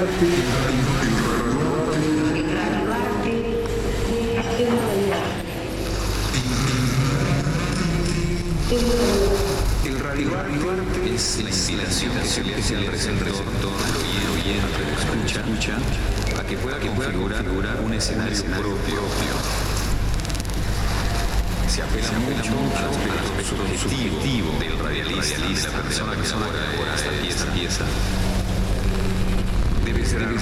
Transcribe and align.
El 0.00 0.39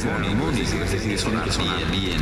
armónico, 0.04 0.82
es 0.84 0.92
decir, 0.92 1.18
sonar 1.18 1.48
bien. 1.90 2.20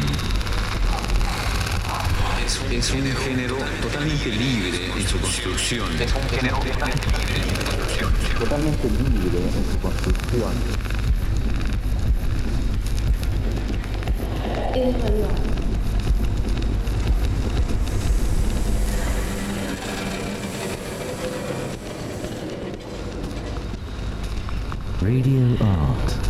Es 2.71 2.91
un 2.91 3.03
género 3.03 3.57
totalmente 3.83 4.29
libre 4.31 4.91
en 4.97 5.09
su 5.09 5.19
construcción. 5.19 6.01
Es 6.01 6.13
un 6.15 6.29
género 6.29 6.59
totalmente 6.59 7.07
libre 7.07 7.37
en 7.37 7.57
su 7.57 7.65
construcción. 7.67 8.13
Totalmente 8.39 8.89
libre 8.89 9.39
en 9.39 9.73
su 9.73 9.79
construcción. 9.81 10.53
Radio 25.01 25.57
art 25.61 26.26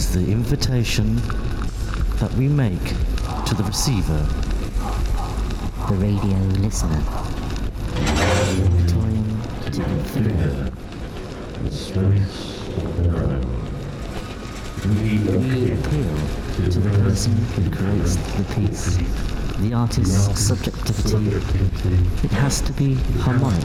is 0.00 0.12
the 0.14 0.32
invitation 0.32 1.16
that 2.20 2.32
we 2.38 2.48
make 2.48 2.86
to 3.44 3.54
the 3.54 3.62
receiver, 3.64 4.26
the 5.88 5.94
radio 5.96 6.38
listener. 6.64 7.02
Time 8.88 9.42
to 9.70 9.82
consider 9.82 10.72
the 11.62 11.70
space 11.70 12.66
of 12.78 12.96
their 13.02 13.24
own. 13.24 13.44
We 15.02 15.72
appeal 15.72 16.16
to 16.70 16.78
the 16.80 16.90
person 17.00 17.32
who 17.52 17.70
creates 17.70 18.16
the 18.16 18.44
piece, 18.54 18.96
the 19.60 19.74
artist's 19.74 20.40
subjectivity. 20.40 21.36
It 22.24 22.32
has 22.32 22.60
to 22.62 22.72
be 22.72 22.94
harmonic. 23.20 23.64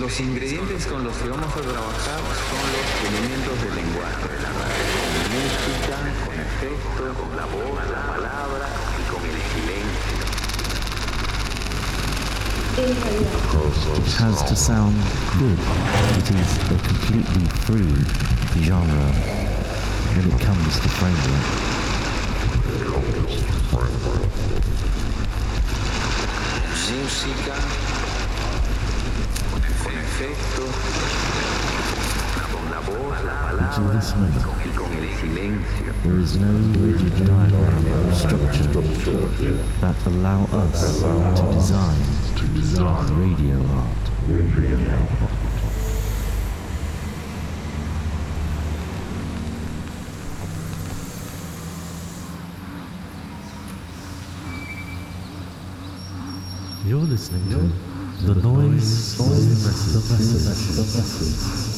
Los 0.00 0.20
ingredientes 0.20 0.86
con 0.86 1.04
los 1.04 1.16
que 1.16 1.28
vamos 1.28 1.46
a 1.46 1.60
trabajar 1.60 2.20
son 2.50 2.64
los 2.74 2.86
elementos 3.06 3.62
del 3.62 3.74
lenguaje 3.76 4.28
de 4.28 4.38
la 4.42 4.50
radio. 4.58 4.86
Con 4.98 5.14
música, 5.38 5.96
con 6.24 6.34
efectos, 6.40 7.10
con 7.16 7.30
la 7.36 7.46
voz, 7.46 7.78
la 7.90 8.02
palabra 8.06 8.68
y 8.98 9.02
con 9.10 9.22
el 9.24 9.38
silencio. 9.54 10.18
It 13.98 14.12
has 14.20 14.42
to 14.48 14.54
sound 14.56 14.96
good. 15.38 15.58
It 16.18 16.30
is 16.30 16.58
a 16.58 16.78
completely 16.86 17.46
free 17.66 17.94
genre 18.62 19.12
when 20.14 20.26
it 20.32 20.40
comes 20.40 20.78
to 20.80 20.88
framework. 20.88 21.97
Música, 26.88 27.54
con 29.52 29.92
efectos, 29.92 30.72
con 32.50 32.70
la 32.70 32.80
voz, 32.80 33.24
la 33.26 33.34
palabra 33.42 34.00
y 34.64 34.68
con 34.70 34.92
el 34.92 35.08
silencio. 35.20 35.92
there 36.02 36.18
is 36.18 36.36
no 36.36 36.48
rigid 36.80 37.12
diagram 37.26 37.86
or 37.92 38.14
structure 38.14 38.64
that 39.82 39.96
allow 40.06 40.44
us 40.64 41.02
to 41.38 41.52
design 41.52 42.00
to 42.36 42.46
design 42.54 43.20
radio 43.20 43.58
art. 43.76 45.37
Listening 57.08 57.48
to 57.48 57.56
the 58.26 58.34
noise, 58.42 59.16
the 59.16 59.24
message. 60.92 61.77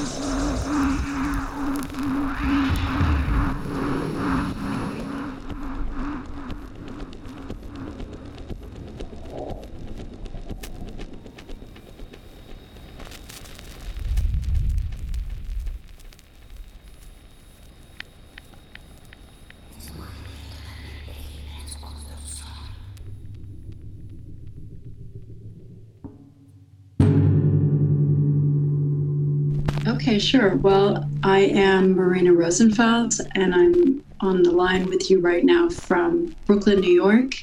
Okay, 30.11 30.19
sure. 30.19 30.55
Well, 30.57 31.09
I 31.23 31.39
am 31.39 31.93
Marina 31.93 32.33
Rosenfeld, 32.33 33.13
and 33.33 33.55
I'm 33.55 34.03
on 34.19 34.43
the 34.43 34.51
line 34.51 34.87
with 34.87 35.09
you 35.09 35.21
right 35.21 35.41
now 35.41 35.69
from 35.69 36.35
Brooklyn, 36.45 36.81
New 36.81 36.91
York. 36.91 37.41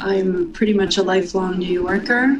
I'm 0.00 0.52
pretty 0.52 0.74
much 0.74 0.98
a 0.98 1.02
lifelong 1.04 1.60
New 1.60 1.72
Yorker 1.72 2.36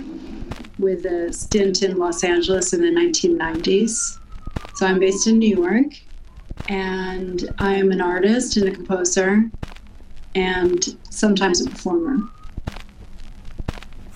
with 0.81 1.07
a 1.07 1.33
stint 1.33 1.85
in 1.85 1.97
Los 1.97 2.25
Angeles 2.25 2.73
in 2.73 2.81
the 2.81 2.89
1990s. 2.89 4.19
So 4.75 4.85
I'm 4.85 4.99
based 4.99 5.29
in 5.29 5.39
New 5.39 5.57
York, 5.57 5.93
and 6.69 7.49
I 7.61 7.75
am 7.75 7.93
an 7.93 8.01
artist 8.01 8.57
and 8.57 8.69
a 8.69 8.73
composer, 8.73 9.49
and 10.35 10.97
sometimes 11.09 11.65
a 11.65 11.71
performer. 11.71 12.29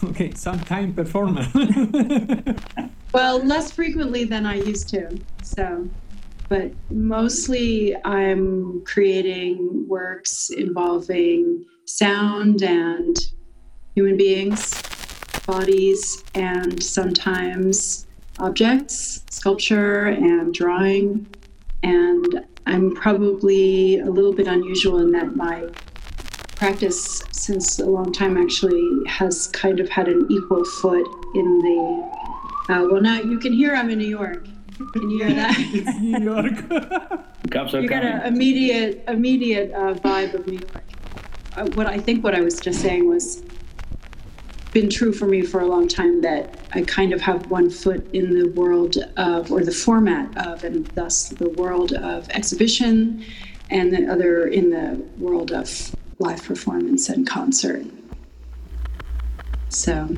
Okay, 0.02 0.34
sometime 0.34 0.92
performer. 0.92 1.46
Well, 3.12 3.44
less 3.44 3.70
frequently 3.70 4.24
than 4.24 4.46
I 4.46 4.56
used 4.56 4.88
to. 4.90 5.20
So, 5.56 5.88
but 6.48 6.72
mostly 6.90 7.94
I'm 8.04 8.82
creating 8.86 9.86
works 9.86 10.50
involving 10.50 11.66
sound 11.84 12.62
and 12.62 13.16
human 13.94 14.16
beings, 14.16 14.80
bodies, 15.46 16.24
and 16.34 16.82
sometimes 16.82 18.06
objects, 18.38 19.24
sculpture 19.30 20.06
and 20.06 20.54
drawing. 20.54 21.26
And 21.82 22.46
I'm 22.66 22.94
probably 22.94 23.98
a 23.98 24.06
little 24.06 24.32
bit 24.32 24.46
unusual 24.46 25.00
in 25.00 25.12
that 25.12 25.36
my 25.36 25.68
practice 26.56 27.22
since 27.32 27.78
a 27.78 27.86
long 27.86 28.12
time 28.12 28.38
actually 28.38 28.88
has 29.06 29.48
kind 29.48 29.80
of 29.80 29.88
had 29.90 30.08
an 30.08 30.26
equal 30.30 30.64
foot 30.64 31.06
in 31.34 31.58
the 31.58 32.22
uh, 32.68 32.86
well, 32.88 33.02
now 33.02 33.20
you 33.20 33.40
can 33.40 33.52
hear 33.52 33.74
I'm 33.74 33.90
in 33.90 33.98
New 33.98 34.06
York. 34.06 34.46
Can 34.76 35.10
you 35.10 35.24
hear 35.24 35.34
that? 35.34 35.54
it's 35.58 36.00
New 36.00 36.18
York. 36.20 37.50
Cops 37.50 37.74
are 37.74 37.80
you 37.80 37.88
got 37.88 38.04
an 38.04 38.22
immediate, 38.22 39.04
immediate 39.08 39.72
uh, 39.72 39.94
vibe 39.94 40.34
of 40.34 40.46
New 40.46 40.58
York. 40.58 40.84
Uh, 41.56 41.66
what 41.74 41.86
I 41.86 41.98
think 41.98 42.24
what 42.24 42.34
I 42.34 42.40
was 42.40 42.58
just 42.60 42.80
saying 42.80 43.08
was 43.08 43.42
been 44.72 44.88
true 44.88 45.12
for 45.12 45.26
me 45.26 45.42
for 45.42 45.60
a 45.60 45.66
long 45.66 45.86
time 45.86 46.22
that 46.22 46.58
I 46.72 46.82
kind 46.82 47.12
of 47.12 47.20
have 47.20 47.50
one 47.50 47.68
foot 47.68 48.08
in 48.14 48.38
the 48.38 48.48
world 48.48 48.96
of, 49.18 49.52
or 49.52 49.62
the 49.62 49.72
format 49.72 50.34
of, 50.46 50.64
and 50.64 50.86
thus 50.88 51.28
the 51.28 51.50
world 51.50 51.92
of 51.92 52.28
exhibition, 52.30 53.24
and 53.70 53.92
the 53.92 54.10
other 54.10 54.46
in 54.46 54.70
the 54.70 55.04
world 55.18 55.52
of 55.52 55.94
live 56.18 56.42
performance 56.42 57.08
and 57.08 57.26
concert. 57.26 57.84
So. 59.68 60.16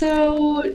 So, 0.00 0.74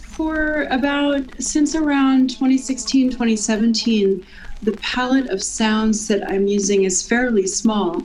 for 0.00 0.68
about 0.70 1.24
since 1.42 1.74
around 1.74 2.30
2016, 2.30 3.10
2017, 3.10 4.24
the 4.62 4.70
palette 4.76 5.28
of 5.30 5.42
sounds 5.42 6.06
that 6.06 6.30
I'm 6.30 6.46
using 6.46 6.84
is 6.84 7.02
fairly 7.02 7.48
small. 7.48 8.00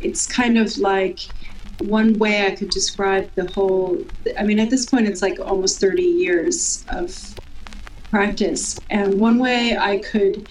It's 0.00 0.28
kind 0.28 0.58
of 0.58 0.78
like 0.78 1.22
one 1.80 2.20
way 2.20 2.46
I 2.46 2.52
could 2.52 2.70
describe 2.70 3.34
the 3.34 3.50
whole. 3.50 3.98
I 4.38 4.44
mean, 4.44 4.60
at 4.60 4.70
this 4.70 4.86
point, 4.86 5.08
it's 5.08 5.22
like 5.22 5.40
almost 5.40 5.80
30 5.80 6.04
years 6.04 6.84
of 6.90 7.34
practice. 8.10 8.78
And 8.90 9.18
one 9.18 9.40
way 9.40 9.76
I 9.76 9.98
could 9.98 10.48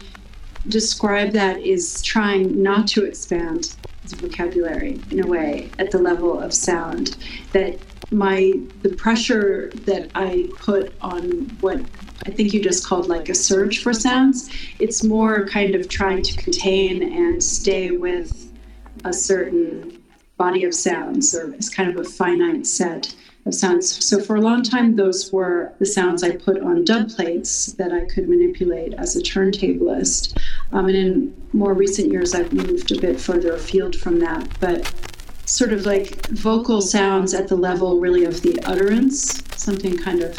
describe 0.68 1.32
that 1.32 1.62
is 1.62 2.02
trying 2.02 2.62
not 2.62 2.88
to 2.88 3.06
expand 3.06 3.74
the 4.10 4.18
vocabulary 4.18 5.00
in 5.12 5.24
a 5.24 5.28
way 5.28 5.70
at 5.80 5.92
the 5.92 5.98
level 5.98 6.42
of 6.42 6.54
sound 6.54 7.16
that 7.54 7.80
my 8.12 8.54
the 8.84 8.90
pressure 8.90 9.72
that 9.86 10.10
I 10.16 10.50
put 10.60 10.94
on 11.02 11.24
what 11.60 11.80
I 12.26 12.32
think 12.32 12.54
you 12.54 12.62
just 12.62 12.86
called 12.86 13.08
like 13.08 13.30
a 13.30 13.36
search 13.36 13.80
for 13.80 13.94
sounds 13.94 14.50
it's 14.80 15.04
more 15.04 15.46
kind 15.48 15.76
of 15.76 15.90
trying 15.90 16.22
to 16.24 16.36
contain 16.38 17.04
and 17.04 17.44
stay 17.44 17.92
with 17.92 18.52
a 19.04 19.14
certain 19.14 20.02
body 20.38 20.64
of 20.64 20.74
sounds 20.74 21.36
or 21.36 21.54
it's 21.54 21.70
kind 21.70 21.90
of 21.90 21.98
a 21.98 22.10
finite 22.10 22.66
set 22.66 23.14
of 23.48 23.56
sounds. 23.56 24.06
So 24.06 24.22
for 24.22 24.36
a 24.36 24.42
long 24.42 24.62
time, 24.62 24.96
those 24.96 25.32
were 25.32 25.74
the 25.80 25.86
sounds 25.86 26.24
I 26.24 26.36
put 26.36 26.62
on 26.62 26.84
dub 26.84 27.10
plates 27.10 27.74
that 27.74 27.92
I 27.92 28.06
could 28.06 28.30
manipulate 28.30 28.94
as 28.96 29.16
a 29.16 29.22
turntablist. 29.22 30.38
Um, 30.74 30.88
and 30.88 30.96
in 30.96 31.48
more 31.54 31.74
recent 31.74 32.12
years, 32.12 32.36
I've 32.36 32.54
moved 32.54 32.92
a 32.92 33.00
bit 33.00 33.20
further 33.20 33.54
afield 33.54 33.96
from 33.96 34.20
that, 34.20 34.48
but 34.60 34.92
sort 35.48 35.72
of 35.72 35.86
like 35.86 36.28
vocal 36.28 36.82
sounds 36.82 37.34
at 37.34 37.48
the 37.48 37.56
level 37.56 38.00
really 38.00 38.26
of 38.26 38.42
the 38.42 38.60
utterance, 38.66 39.42
something 39.56 39.98
kind 39.98 40.22
of 40.22 40.38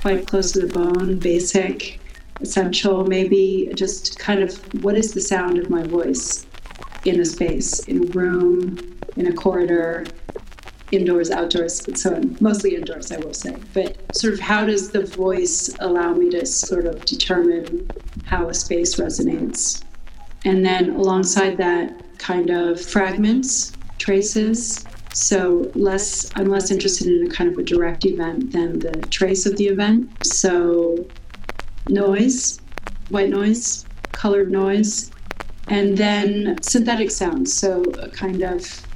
quite 0.00 0.26
close 0.26 0.52
to 0.52 0.60
the 0.60 0.72
bone, 0.72 1.18
basic, 1.18 2.00
essential, 2.40 3.04
maybe 3.04 3.68
just 3.74 4.18
kind 4.20 4.40
of 4.42 4.56
what 4.84 4.96
is 4.96 5.12
the 5.12 5.20
sound 5.20 5.58
of 5.58 5.68
my 5.68 5.82
voice 5.82 6.46
in 7.04 7.20
a 7.20 7.24
space, 7.24 7.80
in 7.88 8.04
a 8.04 8.06
room, 8.12 8.98
in 9.16 9.26
a 9.26 9.32
corridor, 9.32 10.04
indoors, 10.92 11.32
outdoors, 11.32 11.84
so 12.00 12.14
on. 12.14 12.36
Mostly 12.40 12.76
indoors, 12.76 13.10
I 13.10 13.16
will 13.16 13.34
say. 13.34 13.56
But 13.74 13.96
sort 14.14 14.34
of 14.34 14.38
how 14.38 14.64
does 14.64 14.90
the 14.90 15.04
voice 15.04 15.74
allow 15.80 16.14
me 16.14 16.30
to 16.30 16.46
sort 16.46 16.86
of 16.86 17.04
determine 17.04 17.90
how 18.24 18.48
a 18.48 18.54
space 18.54 18.94
resonates? 18.94 19.82
And 20.44 20.64
then 20.64 20.90
alongside 20.90 21.56
that, 21.56 22.00
kind 22.18 22.50
of 22.50 22.80
fragments, 22.80 23.72
traces. 24.06 24.86
So 25.12 25.70
less, 25.74 26.30
I'm 26.36 26.48
less 26.48 26.70
interested 26.70 27.08
in 27.08 27.26
a 27.26 27.30
kind 27.30 27.50
of 27.50 27.58
a 27.58 27.62
direct 27.62 28.04
event 28.04 28.52
than 28.52 28.78
the 28.78 29.04
trace 29.10 29.46
of 29.46 29.56
the 29.56 29.66
event. 29.66 30.08
So 30.24 31.04
noise, 31.88 32.60
white 33.08 33.30
noise, 33.30 33.84
colored 34.14 34.52
noise, 34.52 35.10
and 35.68 35.98
then 35.98 36.62
synthetic 36.62 37.10
sounds. 37.10 37.52
So 37.52 37.82
a 38.00 38.08
kind 38.10 38.42
of 38.42 38.86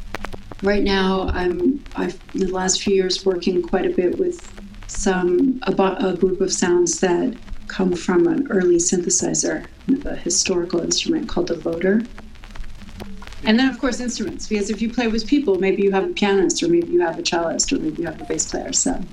right 0.63 0.83
now 0.83 1.29
i'm 1.33 1.83
i've 1.97 2.19
in 2.35 2.41
the 2.41 2.53
last 2.53 2.83
few 2.83 2.95
years 2.95 3.25
working 3.25 3.63
quite 3.63 3.87
a 3.87 3.91
bit 3.91 4.19
with 4.19 4.53
some 4.89 5.59
a, 5.63 5.73
a 5.73 6.15
group 6.17 6.41
of 6.41 6.53
sounds 6.53 7.01
that 7.01 7.35
come 7.69 7.95
from 7.95 8.27
an 8.27 8.47
early 8.51 8.77
synthesizer 8.77 9.67
a 10.05 10.17
historical 10.17 10.81
instrument 10.81 11.29
called 11.29 11.49
the 11.49 11.55
voder 11.55 12.07
and 13.45 13.59
then 13.59 13.69
of 13.69 13.79
course 13.79 14.01
instruments 14.01 14.47
because 14.47 14.71
if 14.71 14.81
you 14.83 14.93
play 14.93 15.09
with 15.09 15.27
people 15.27 15.59
maybe 15.59 15.83
you 15.83 15.93
have 15.93 16.05
a 16.05 16.09
pianist 16.09 16.63
or 16.63 16.69
maybe 16.69 16.93
you 16.93 17.01
have 17.01 17.19
a 17.19 17.23
cellist 17.23 17.73
or 17.73 17.79
maybe 17.79 18.03
you 18.03 18.07
have 18.07 18.21
a 18.21 18.25
bass 18.25 18.47
player 18.51 18.73
so 18.73 19.07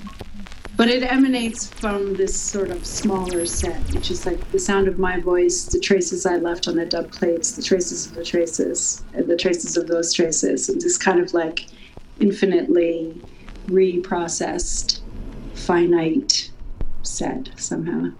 but 0.77 0.89
it 0.89 1.01
emanates 1.01 1.71
from 1.79 2.17
this 2.17 2.39
sort 2.39 2.69
of 2.69 2.85
smaller 2.85 3.45
set, 3.45 3.89
which 3.93 4.11
is 4.11 4.27
like 4.27 4.51
the 4.51 4.59
sound 4.59 4.87
of 4.87 4.99
my 4.99 5.19
voice, 5.19 5.65
the 5.69 5.79
traces 5.79 6.23
I 6.23 6.35
left 6.35 6.67
on 6.67 6.75
the 6.75 6.85
dub 6.85 7.11
plates, 7.11 7.55
the 7.55 7.63
traces 7.63 8.05
of 8.05 8.13
the 8.13 8.23
traces, 8.23 9.03
and 9.11 9.27
the 9.27 9.35
traces 9.35 9.75
of 9.75 9.87
those 9.87 10.13
traces, 10.13 10.69
and 10.69 10.79
this 10.79 10.97
kind 10.99 11.19
of 11.19 11.33
like 11.33 11.61
infinitely 12.19 13.23
reprocessed, 13.67 15.01
finite 15.55 16.51
set 17.01 17.49
somehow. 17.55 18.11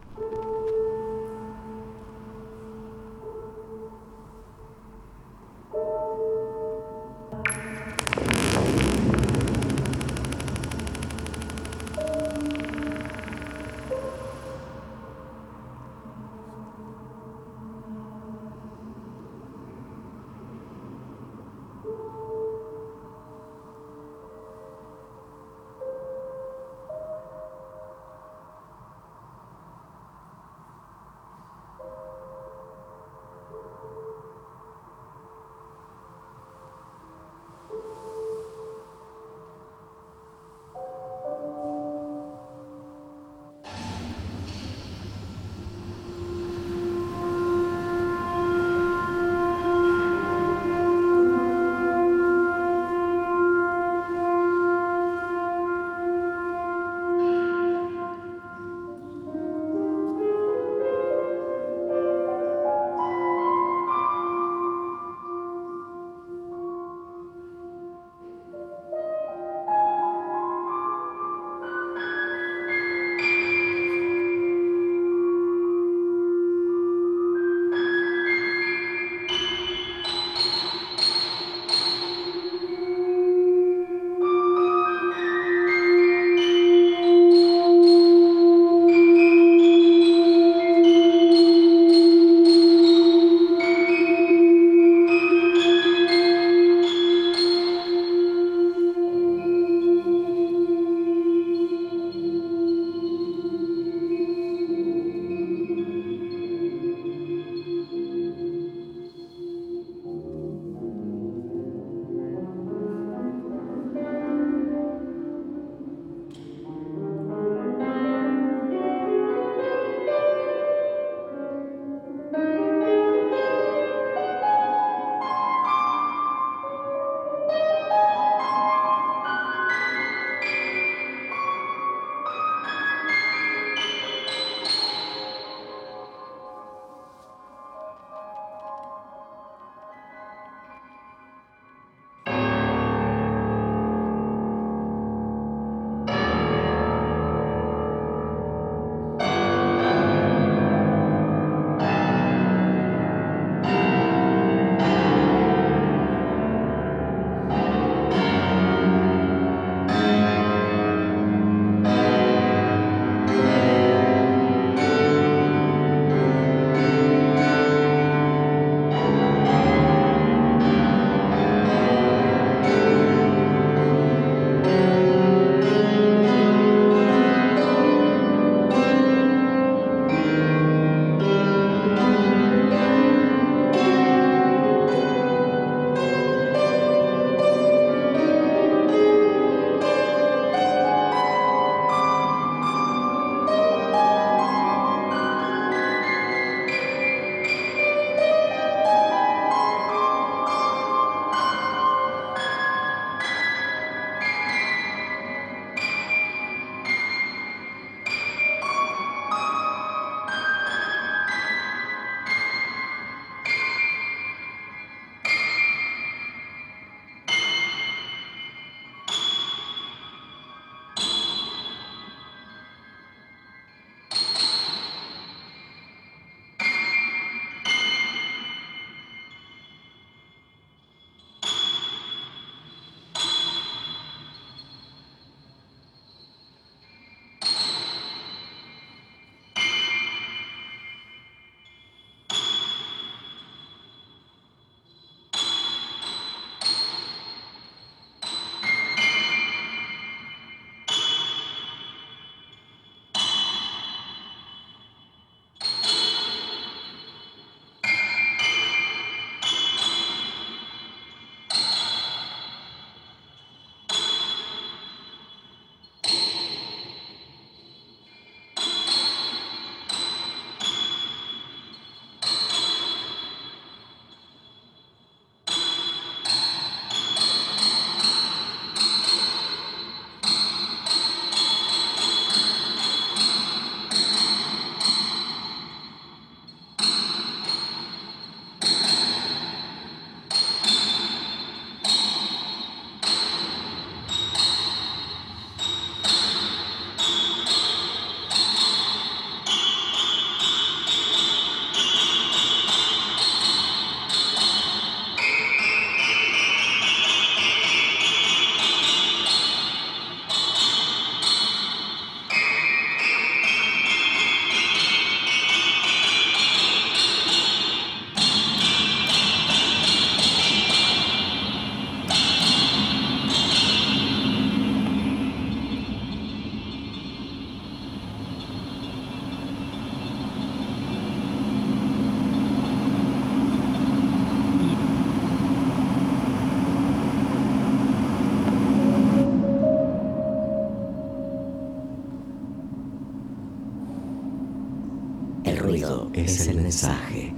Es 346.17 346.47
el 346.47 346.56
mensaje. 346.56 347.34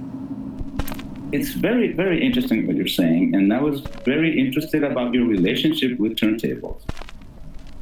It's 1.32 1.52
very, 1.52 1.92
very 1.92 2.24
interesting 2.24 2.66
what 2.66 2.76
you're 2.76 2.86
saying, 2.88 3.34
and 3.34 3.52
I 3.52 3.60
was 3.60 3.82
very 4.04 4.38
interested 4.38 4.82
about 4.82 5.14
your 5.14 5.26
relationship 5.26 5.98
with 5.98 6.16
turntables 6.16 6.82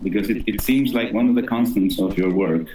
because 0.02 0.28
it, 0.28 0.44
it 0.46 0.60
seems 0.60 0.92
like 0.92 1.12
one 1.12 1.28
of 1.28 1.34
the 1.34 1.42
constants 1.42 1.98
of 1.98 2.18
your 2.18 2.32
work, 2.32 2.66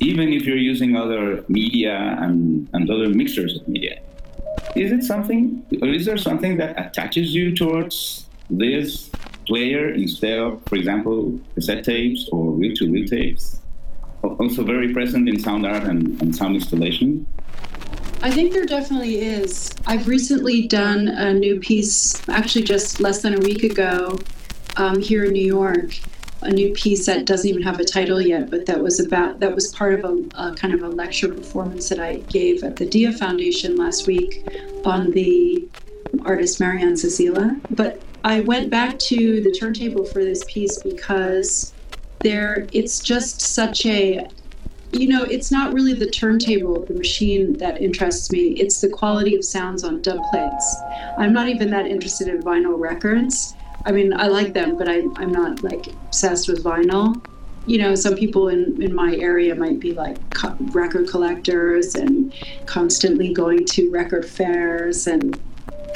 even 0.00 0.32
if 0.32 0.44
you're 0.44 0.56
using 0.56 0.96
other 0.96 1.44
media 1.48 2.16
and, 2.20 2.68
and 2.72 2.90
other 2.90 3.08
mixtures 3.08 3.56
of 3.56 3.66
media. 3.66 4.00
Is 4.76 4.92
it 4.92 5.02
something, 5.02 5.64
or 5.80 5.88
is 5.88 6.04
there 6.04 6.18
something 6.18 6.58
that 6.58 6.78
attaches 6.78 7.34
you 7.34 7.56
towards 7.56 8.26
this 8.50 9.10
player 9.46 9.92
instead 9.94 10.38
of, 10.38 10.62
for 10.66 10.76
example, 10.76 11.40
cassette 11.54 11.84
tapes 11.84 12.28
or 12.30 12.52
reel 12.52 12.74
to 12.76 12.90
reel 12.90 13.06
tapes? 13.08 13.60
Also, 14.22 14.64
very 14.64 14.92
present 14.92 15.28
in 15.28 15.38
sound 15.38 15.66
art 15.66 15.84
and, 15.84 16.20
and 16.20 16.34
sound 16.34 16.54
installation. 16.54 17.26
I 18.20 18.30
think 18.32 18.52
there 18.52 18.66
definitely 18.66 19.20
is. 19.20 19.72
I've 19.86 20.08
recently 20.08 20.66
done 20.66 21.06
a 21.08 21.32
new 21.32 21.60
piece, 21.60 22.20
actually 22.28 22.64
just 22.64 23.00
less 23.00 23.22
than 23.22 23.34
a 23.34 23.40
week 23.40 23.62
ago, 23.62 24.18
um, 24.76 25.00
here 25.00 25.24
in 25.24 25.32
New 25.32 25.46
York. 25.46 25.98
A 26.42 26.50
new 26.50 26.72
piece 26.72 27.06
that 27.06 27.26
doesn't 27.26 27.48
even 27.48 27.62
have 27.62 27.80
a 27.80 27.84
title 27.84 28.20
yet, 28.20 28.48
but 28.50 28.66
that 28.66 28.80
was 28.80 29.00
about 29.00 29.40
that 29.40 29.54
was 29.54 29.74
part 29.74 29.94
of 29.94 30.04
a, 30.04 30.50
a 30.50 30.54
kind 30.54 30.72
of 30.72 30.82
a 30.82 30.88
lecture 30.88 31.28
performance 31.28 31.88
that 31.88 31.98
I 31.98 32.16
gave 32.28 32.62
at 32.62 32.76
the 32.76 32.86
Dia 32.86 33.12
Foundation 33.12 33.76
last 33.76 34.06
week 34.06 34.46
on 34.84 35.10
the 35.10 35.68
artist 36.24 36.60
Marian 36.60 36.94
Zazeela. 36.94 37.60
But 37.70 38.00
I 38.24 38.40
went 38.40 38.70
back 38.70 38.98
to 39.00 39.40
the 39.42 39.50
turntable 39.50 40.04
for 40.04 40.24
this 40.24 40.44
piece 40.46 40.80
because 40.82 41.72
there 42.20 42.66
it's 42.72 43.00
just 43.00 43.40
such 43.40 43.86
a 43.86 44.28
you 44.92 45.08
know, 45.08 45.22
it's 45.24 45.50
not 45.50 45.72
really 45.72 45.92
the 45.92 46.08
turntable, 46.08 46.84
the 46.86 46.94
machine 46.94 47.58
that 47.58 47.80
interests 47.80 48.30
me. 48.30 48.52
It's 48.52 48.80
the 48.80 48.88
quality 48.88 49.34
of 49.36 49.44
sounds 49.44 49.84
on 49.84 50.00
dub 50.02 50.18
plates. 50.30 50.76
I'm 51.18 51.32
not 51.32 51.48
even 51.48 51.70
that 51.70 51.86
interested 51.86 52.28
in 52.28 52.42
vinyl 52.42 52.78
records. 52.78 53.54
I 53.84 53.92
mean, 53.92 54.18
I 54.18 54.28
like 54.28 54.54
them, 54.54 54.76
but 54.76 54.88
I, 54.88 55.02
I'm 55.16 55.32
not 55.32 55.62
like 55.62 55.88
obsessed 55.88 56.48
with 56.48 56.64
vinyl. 56.64 57.22
You 57.66 57.78
know, 57.78 57.94
some 57.94 58.16
people 58.16 58.48
in, 58.48 58.80
in 58.82 58.94
my 58.94 59.14
area 59.16 59.54
might 59.54 59.78
be 59.78 59.92
like 59.92 60.18
co- 60.30 60.56
record 60.72 61.08
collectors 61.08 61.94
and 61.94 62.32
constantly 62.64 63.32
going 63.32 63.66
to 63.66 63.90
record 63.90 64.24
fairs 64.24 65.06
and 65.06 65.38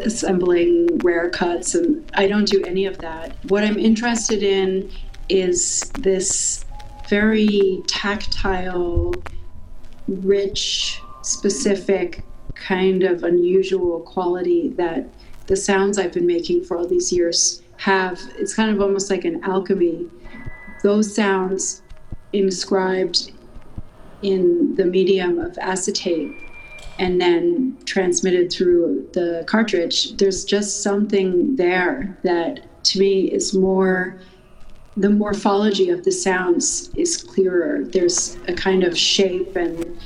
assembling 0.01 0.99
rare 0.99 1.31
cuts. 1.31 1.75
And 1.75 2.09
I 2.15 2.29
don't 2.29 2.47
do 2.47 2.63
any 2.65 2.85
of 2.85 2.99
that. 2.99 3.37
What 3.45 3.65
I'm 3.65 3.79
interested 3.79 4.43
in 4.43 4.91
is 5.33 5.81
this 5.99 6.66
very 7.09 7.83
tactile, 7.87 9.14
rich, 10.07 11.01
specific, 11.23 12.23
kind 12.55 13.03
of 13.03 13.25
unusual 13.25 14.01
quality 14.01 14.68
that 14.77 15.09
the 15.47 15.57
sounds 15.57 15.99
I've 15.99 16.12
been 16.12 16.27
making 16.27 16.64
for 16.64 16.77
all 16.77 16.87
these 16.87 17.11
years 17.11 17.62
have. 17.79 18.21
It's 18.38 18.55
kind 18.55 18.71
of 18.71 18.81
almost 18.81 19.11
like 19.11 19.25
an 19.25 19.42
alchemy. 19.42 20.07
Those 20.83 21.14
sounds 21.14 21.83
inscribed 22.35 23.33
in 24.21 24.75
the 24.75 24.85
medium 24.85 25.38
of 25.38 25.57
acetate 25.59 26.31
and 26.99 27.21
then 27.21 27.79
transmitted 27.87 28.53
through 28.53 29.09
the 29.14 29.45
cartridge, 29.47 30.16
there's 30.18 30.45
just 30.45 30.83
something 30.83 31.57
there 31.57 32.16
that 32.23 32.85
to 32.85 33.01
me 33.01 33.25
is 33.31 33.55
more 33.55 34.21
the 34.96 35.11
morphology 35.11 35.88
of 35.90 36.05
the 36.05 36.12
sounds 36.12 36.90
is 36.96 37.16
clearer. 37.16 37.85
There's 37.85 38.37
a 38.48 38.52
kind 38.52 38.85
of 38.85 38.96
shape 38.96 39.57
and 39.57 39.98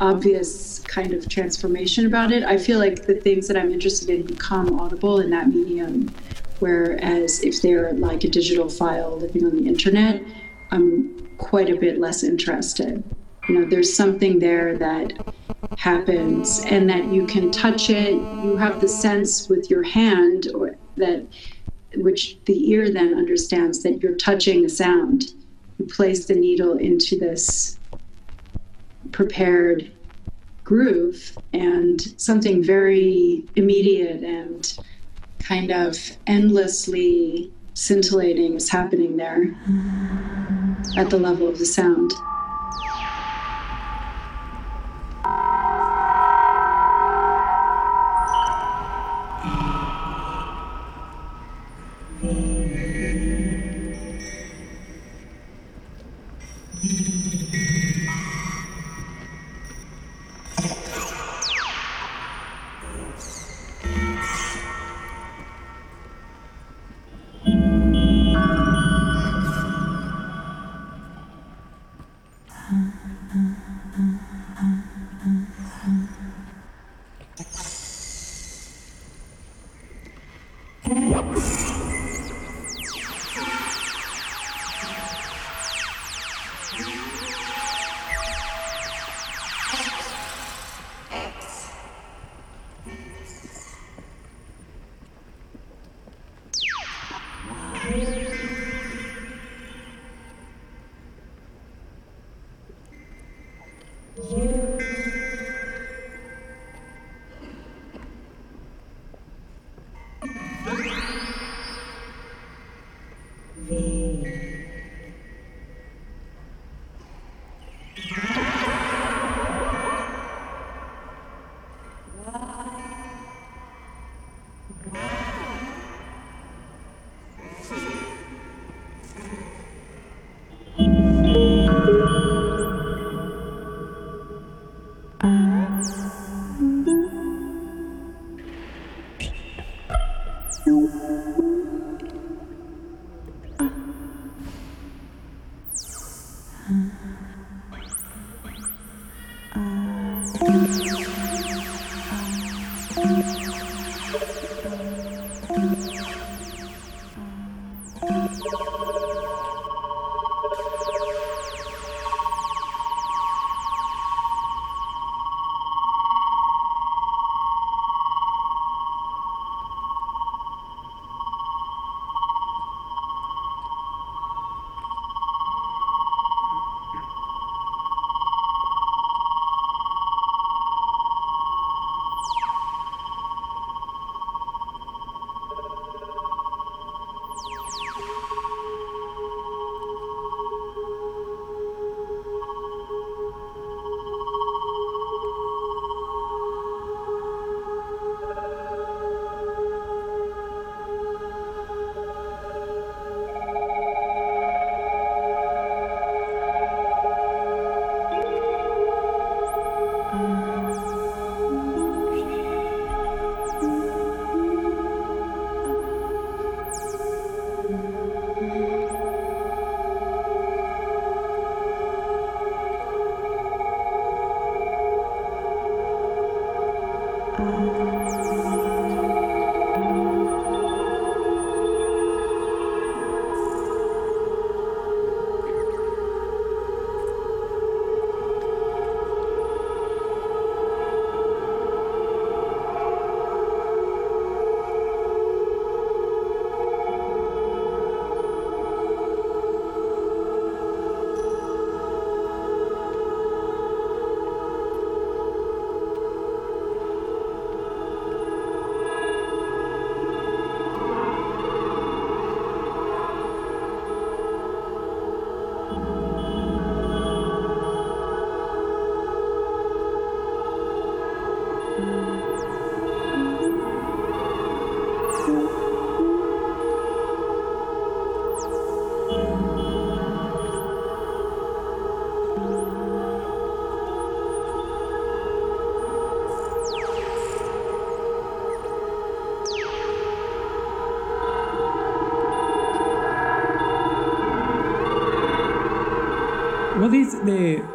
obvious 0.00 0.78
kind 0.80 1.12
of 1.12 1.28
transformation 1.28 2.06
about 2.06 2.32
it. 2.32 2.42
I 2.42 2.56
feel 2.56 2.78
like 2.78 3.06
the 3.06 3.14
things 3.14 3.48
that 3.48 3.56
I'm 3.56 3.72
interested 3.72 4.08
in 4.08 4.26
become 4.26 4.78
audible 4.80 5.20
in 5.20 5.30
that 5.30 5.48
medium, 5.48 6.14
whereas 6.60 7.42
if 7.42 7.60
they're 7.60 7.92
like 7.94 8.24
a 8.24 8.28
digital 8.28 8.68
file 8.68 9.18
living 9.18 9.44
on 9.44 9.56
the 9.56 9.68
internet, 9.68 10.22
I'm 10.70 11.36
quite 11.38 11.68
a 11.68 11.76
bit 11.76 11.98
less 11.98 12.22
interested. 12.22 13.02
You 13.48 13.58
know, 13.58 13.64
there's 13.68 13.94
something 13.94 14.38
there 14.38 14.78
that 14.78 15.12
happens 15.76 16.64
and 16.66 16.88
that 16.88 17.12
you 17.12 17.26
can 17.26 17.50
touch 17.50 17.90
it. 17.90 18.12
You 18.12 18.56
have 18.56 18.80
the 18.80 18.88
sense 18.88 19.48
with 19.48 19.70
your 19.70 19.82
hand 19.82 20.48
or 20.54 20.76
that 20.96 21.26
which 21.96 22.38
the 22.46 22.70
ear 22.70 22.90
then 22.90 23.14
understands 23.14 23.82
that 23.82 24.02
you're 24.02 24.16
touching 24.16 24.62
the 24.62 24.68
sound. 24.68 25.24
You 25.78 25.86
place 25.86 26.26
the 26.26 26.34
needle 26.34 26.76
into 26.76 27.18
this 27.18 27.78
prepared 29.12 29.90
groove, 30.64 31.36
and 31.52 32.00
something 32.20 32.62
very 32.62 33.44
immediate 33.56 34.22
and 34.22 34.78
kind 35.40 35.72
of 35.72 35.96
endlessly 36.26 37.50
scintillating 37.74 38.54
is 38.54 38.68
happening 38.68 39.16
there 39.16 39.42
at 40.96 41.10
the 41.10 41.18
level 41.18 41.48
of 41.48 41.58
the 41.58 41.66
sound. 41.66 42.12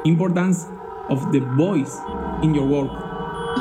Importance 0.06 0.68
of 1.10 1.32
the 1.32 1.40
voice 1.58 1.98
in 2.44 2.54
your 2.54 2.68
work? 2.68 2.92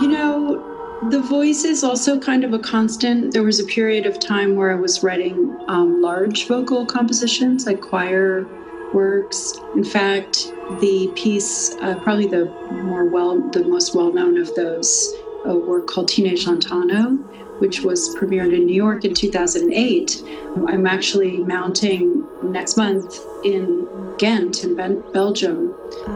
You 0.02 0.08
know, 0.08 1.08
the 1.10 1.20
voice 1.20 1.64
is 1.64 1.82
also 1.82 2.18
kind 2.18 2.44
of 2.44 2.52
a 2.52 2.58
constant. 2.58 3.32
There 3.32 3.42
was 3.42 3.60
a 3.60 3.64
period 3.64 4.04
of 4.06 4.20
time 4.20 4.54
where 4.54 4.70
I 4.70 4.74
was 4.74 5.02
writing 5.02 5.56
um, 5.68 6.02
large 6.02 6.46
vocal 6.46 6.84
compositions, 6.84 7.66
like 7.66 7.80
choir 7.80 8.46
works. 8.92 9.54
In 9.74 9.84
fact, 9.84 10.52
the 10.80 11.10
piece, 11.14 11.74
uh, 11.80 11.98
probably 12.02 12.26
the 12.26 12.46
more 12.84 13.06
well, 13.06 13.40
the 13.50 13.64
most 13.64 13.94
well-known 13.94 14.38
of 14.38 14.54
those, 14.54 15.14
a 15.44 15.54
work 15.54 15.86
called 15.86 16.08
Teenage 16.08 16.46
Lontano, 16.46 17.18
which 17.60 17.80
was 17.80 18.14
premiered 18.16 18.54
in 18.54 18.66
New 18.66 18.74
York 18.74 19.04
in 19.04 19.14
2008. 19.14 20.22
I'm 20.68 20.86
actually 20.86 21.38
mounting 21.38 22.26
next 22.42 22.76
month 22.76 23.18
in 23.44 23.88
Ghent 24.18 24.64
in 24.64 24.76
Belgium 25.12 25.74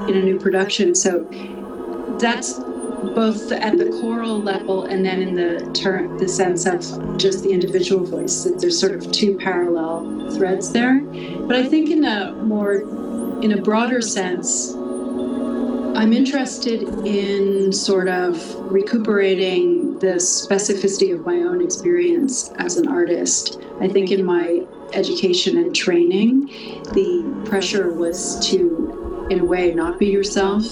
in 0.08 0.16
a 0.16 0.22
new 0.22 0.38
ah. 0.38 0.42
production. 0.42 0.94
So 0.94 1.24
that's 2.20 2.58
both 3.14 3.52
at 3.52 3.78
the 3.78 3.96
choral 4.00 4.40
level 4.40 4.84
and 4.84 5.04
then 5.04 5.22
in 5.22 5.34
the 5.34 5.68
the 6.18 6.28
sense 6.28 6.66
of 6.66 7.16
just 7.16 7.42
the 7.42 7.50
individual 7.50 8.04
voice. 8.04 8.44
That 8.44 8.60
There's 8.60 8.78
sort 8.78 8.92
of 8.92 9.10
two 9.12 9.36
parallel 9.36 10.30
threads 10.32 10.72
there. 10.72 11.00
But 11.00 11.56
I 11.56 11.64
think 11.64 11.90
in 11.90 12.04
a 12.04 12.32
more 12.32 12.82
in 13.42 13.52
a 13.52 13.62
broader 13.62 14.00
sense, 14.00 14.74
I'm 14.74 16.12
interested 16.12 16.82
in 17.06 17.72
sort 17.72 18.08
of 18.08 18.54
recuperating 18.70 19.98
the 19.98 20.14
specificity 20.16 21.12
of 21.12 21.26
my 21.26 21.36
own 21.36 21.60
experience 21.60 22.50
as 22.56 22.76
an 22.76 22.88
artist. 22.88 23.60
I 23.80 23.88
think 23.88 24.10
in 24.10 24.24
my 24.24 24.64
education 24.92 25.56
and 25.58 25.74
training, 25.74 26.46
the 26.92 27.42
pressure 27.44 27.92
was 27.92 28.38
to, 28.48 29.26
in 29.30 29.40
a 29.40 29.44
way, 29.44 29.74
not 29.74 29.98
be 29.98 30.06
yourself. 30.06 30.64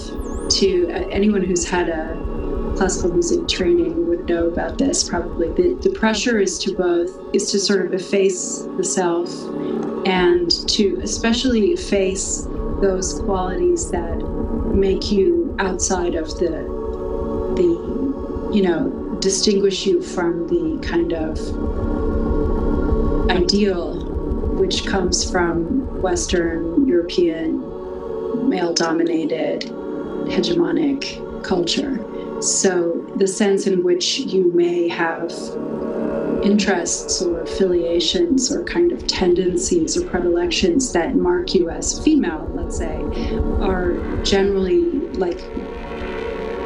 To 0.48 0.88
uh, 0.92 1.08
anyone 1.08 1.42
who's 1.42 1.68
had 1.68 1.88
a 1.88 2.14
classical 2.76 3.10
music 3.10 3.48
training 3.48 4.06
would 4.06 4.28
know 4.28 4.46
about 4.46 4.78
this 4.78 5.08
probably. 5.08 5.48
The, 5.48 5.74
the 5.82 5.90
pressure 5.90 6.38
is 6.38 6.58
to 6.60 6.74
both, 6.74 7.34
is 7.34 7.50
to 7.50 7.58
sort 7.58 7.86
of 7.86 7.94
efface 7.94 8.62
the 8.76 8.84
self 8.84 9.28
and 10.06 10.50
to 10.68 11.00
especially 11.02 11.72
efface 11.72 12.46
those 12.80 13.20
qualities 13.20 13.90
that 13.90 14.16
make 14.74 15.10
you 15.10 15.56
outside 15.58 16.14
of 16.14 16.28
the 16.38 16.76
the 17.56 18.50
you 18.54 18.62
know 18.62 19.16
distinguish 19.20 19.86
you 19.86 20.02
from 20.02 20.46
the 20.46 20.78
kind 20.86 21.14
of 21.14 21.38
ideal 23.30 23.95
which 24.56 24.86
comes 24.86 25.28
from 25.30 26.00
western 26.02 26.86
european 26.86 27.58
male 28.48 28.72
dominated 28.74 29.62
hegemonic 30.28 31.22
culture 31.42 32.04
so 32.42 32.92
the 33.16 33.26
sense 33.26 33.66
in 33.66 33.82
which 33.82 34.18
you 34.18 34.52
may 34.52 34.88
have 34.88 35.30
interests 36.46 37.22
or 37.22 37.40
affiliations 37.42 38.52
or 38.52 38.62
kind 38.64 38.92
of 38.92 39.06
tendencies 39.06 39.96
or 39.96 40.06
predilections 40.08 40.92
that 40.92 41.16
mark 41.16 41.54
you 41.54 41.68
as 41.70 42.02
female, 42.04 42.48
let's 42.54 42.76
say, 42.76 42.96
are 43.60 43.96
generally 44.22 44.82
like 45.14 45.38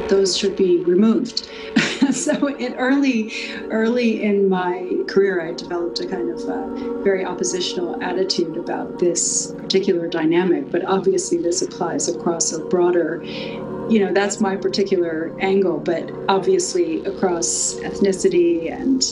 those 0.09 0.37
should 0.37 0.57
be 0.57 0.79
removed. 0.85 1.49
so 2.15 2.49
in 2.49 2.75
early 2.75 3.33
early 3.71 4.23
in 4.23 4.49
my 4.49 4.89
career 5.07 5.47
I 5.47 5.53
developed 5.53 6.01
a 6.01 6.07
kind 6.07 6.31
of 6.31 6.41
uh, 6.49 7.03
very 7.03 7.25
oppositional 7.25 8.03
attitude 8.03 8.57
about 8.57 8.99
this 8.99 9.53
particular 9.53 10.09
dynamic, 10.09 10.71
but 10.71 10.85
obviously 10.85 11.39
this 11.39 11.63
applies 11.63 12.09
across 12.09 12.53
a 12.53 12.59
broader 12.59 13.23
you 13.25 14.05
know 14.05 14.13
that's 14.13 14.41
my 14.41 14.57
particular 14.57 15.35
angle 15.41 15.79
but 15.79 16.11
obviously 16.29 17.05
across 17.05 17.75
ethnicity 17.81 18.71
and 18.73 19.03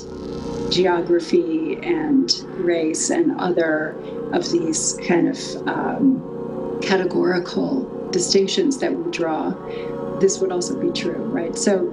geography 0.73 1.77
and 1.83 2.33
race 2.59 3.11
and 3.11 3.39
other 3.41 3.97
of 4.33 4.51
these 4.53 4.99
kind 5.07 5.29
of 5.29 5.69
um, 5.69 6.79
categorical 6.83 7.99
distinctions 8.11 8.79
that 8.79 8.93
we 8.95 9.11
draw, 9.11 9.51
this 10.19 10.39
would 10.41 10.53
also 10.53 10.79
be 10.79 10.91
true, 10.93 11.23
right? 11.25 11.57
So 11.57 11.87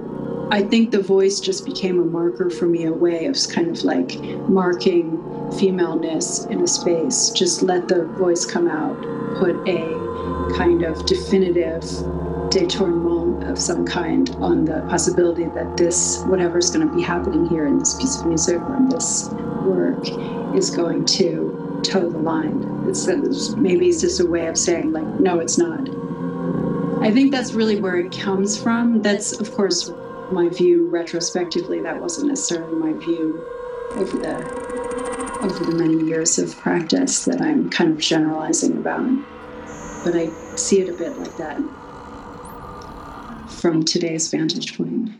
I 0.50 0.62
think 0.62 0.92
the 0.92 1.02
voice 1.02 1.40
just 1.40 1.64
became 1.64 2.00
a 2.00 2.04
marker 2.04 2.50
for 2.50 2.66
me, 2.66 2.84
a 2.84 2.92
way 2.92 3.26
of 3.26 3.36
kind 3.50 3.68
of 3.68 3.82
like 3.82 4.20
marking 4.48 5.50
femaleness 5.58 6.44
in 6.46 6.60
a 6.60 6.68
space. 6.68 7.30
Just 7.30 7.62
let 7.62 7.88
the 7.88 8.04
voice 8.04 8.46
come 8.46 8.68
out, 8.68 8.96
put 9.38 9.56
a 9.68 10.54
kind 10.56 10.84
of 10.84 11.04
definitive 11.04 11.82
détournement 12.50 13.50
of 13.50 13.58
some 13.58 13.84
kind 13.84 14.30
on 14.36 14.64
the 14.64 14.86
possibility 14.88 15.46
that 15.46 15.76
this, 15.76 16.22
whatever's 16.26 16.70
going 16.70 16.88
to 16.88 16.94
be 16.94 17.02
happening 17.02 17.48
here 17.48 17.66
in 17.66 17.80
this 17.80 17.96
piece 17.96 18.20
of 18.20 18.26
music 18.26 18.60
or 18.60 18.76
in 18.76 18.88
this 18.88 19.28
work, 19.64 20.06
is 20.56 20.70
going 20.70 21.04
to 21.04 21.80
toe 21.82 22.08
the 22.08 22.18
line. 22.18 22.84
It's, 22.88 23.08
it's 23.08 23.50
maybe 23.56 23.88
it's 23.88 24.00
just 24.00 24.20
a 24.20 24.26
way 24.26 24.46
of 24.46 24.56
saying 24.56 24.92
like, 24.92 25.06
no, 25.18 25.40
it's 25.40 25.58
not. 25.58 25.88
I 27.02 27.10
think 27.10 27.32
that's 27.32 27.52
really 27.52 27.80
where 27.80 27.96
it 27.96 28.16
comes 28.16 28.60
from. 28.60 29.02
That's 29.02 29.32
of 29.40 29.52
course 29.52 29.92
my 30.32 30.48
view 30.48 30.88
retrospectively. 30.88 31.80
That 31.80 32.00
wasn't 32.00 32.28
necessarily 32.28 32.74
my 32.74 32.92
view 32.98 33.44
over 33.92 34.18
the 34.18 34.36
over 35.42 35.64
the 35.64 35.76
many 35.76 36.04
years 36.04 36.38
of 36.38 36.56
practice 36.58 37.24
that 37.24 37.40
I'm 37.40 37.70
kind 37.70 37.92
of 37.92 37.98
generalizing 37.98 38.76
about. 38.78 39.06
But 40.04 40.16
I 40.16 40.28
see 40.56 40.80
it 40.80 40.88
a 40.88 40.92
bit 40.92 41.16
like 41.18 41.36
that 41.36 41.60
from 43.50 43.84
today's 43.84 44.30
vantage 44.30 44.76
point. 44.76 45.10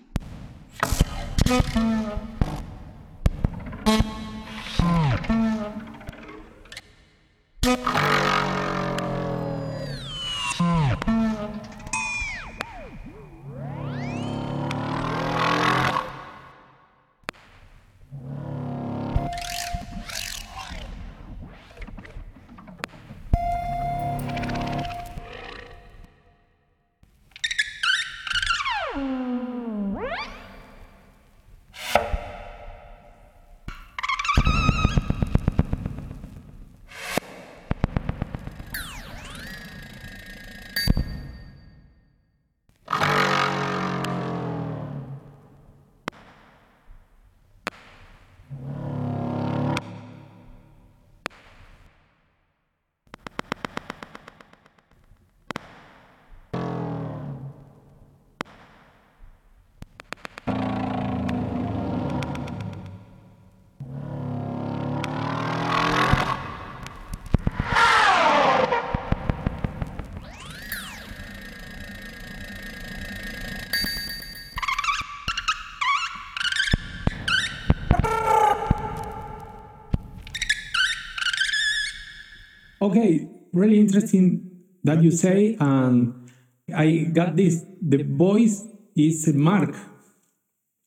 Okay, 82.87 83.29
really 83.53 83.79
interesting 83.79 84.51
that 84.85 85.03
you 85.03 85.11
say, 85.11 85.57
and 85.61 86.31
I 86.75 87.11
got 87.13 87.37
this. 87.37 87.65
The 87.83 88.03
voice 88.03 88.65
is 88.97 89.29
a 89.29 89.33
mark, 89.33 89.75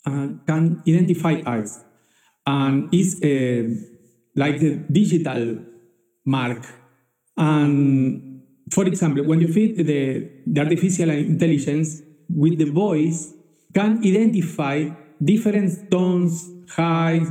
uh, 0.06 0.28
can 0.48 0.82
identify 0.88 1.42
us, 1.46 1.84
and 2.46 2.94
is 2.94 3.22
uh, 3.24 3.70
like 4.36 4.60
the 4.60 4.76
digital 4.92 5.60
mark. 6.26 6.66
And 7.38 8.42
for 8.72 8.86
example, 8.86 9.24
when 9.26 9.40
you 9.42 9.48
feed 9.48 9.78
the, 9.78 10.30
the 10.46 10.62
artificial 10.62 11.10
intelligence 11.10 12.02
with 12.30 12.58
the 12.58 12.70
voice, 12.70 13.34
can 13.74 14.00
identify 14.00 14.90
different 15.24 15.92
tones, 15.92 16.50
height, 16.70 17.28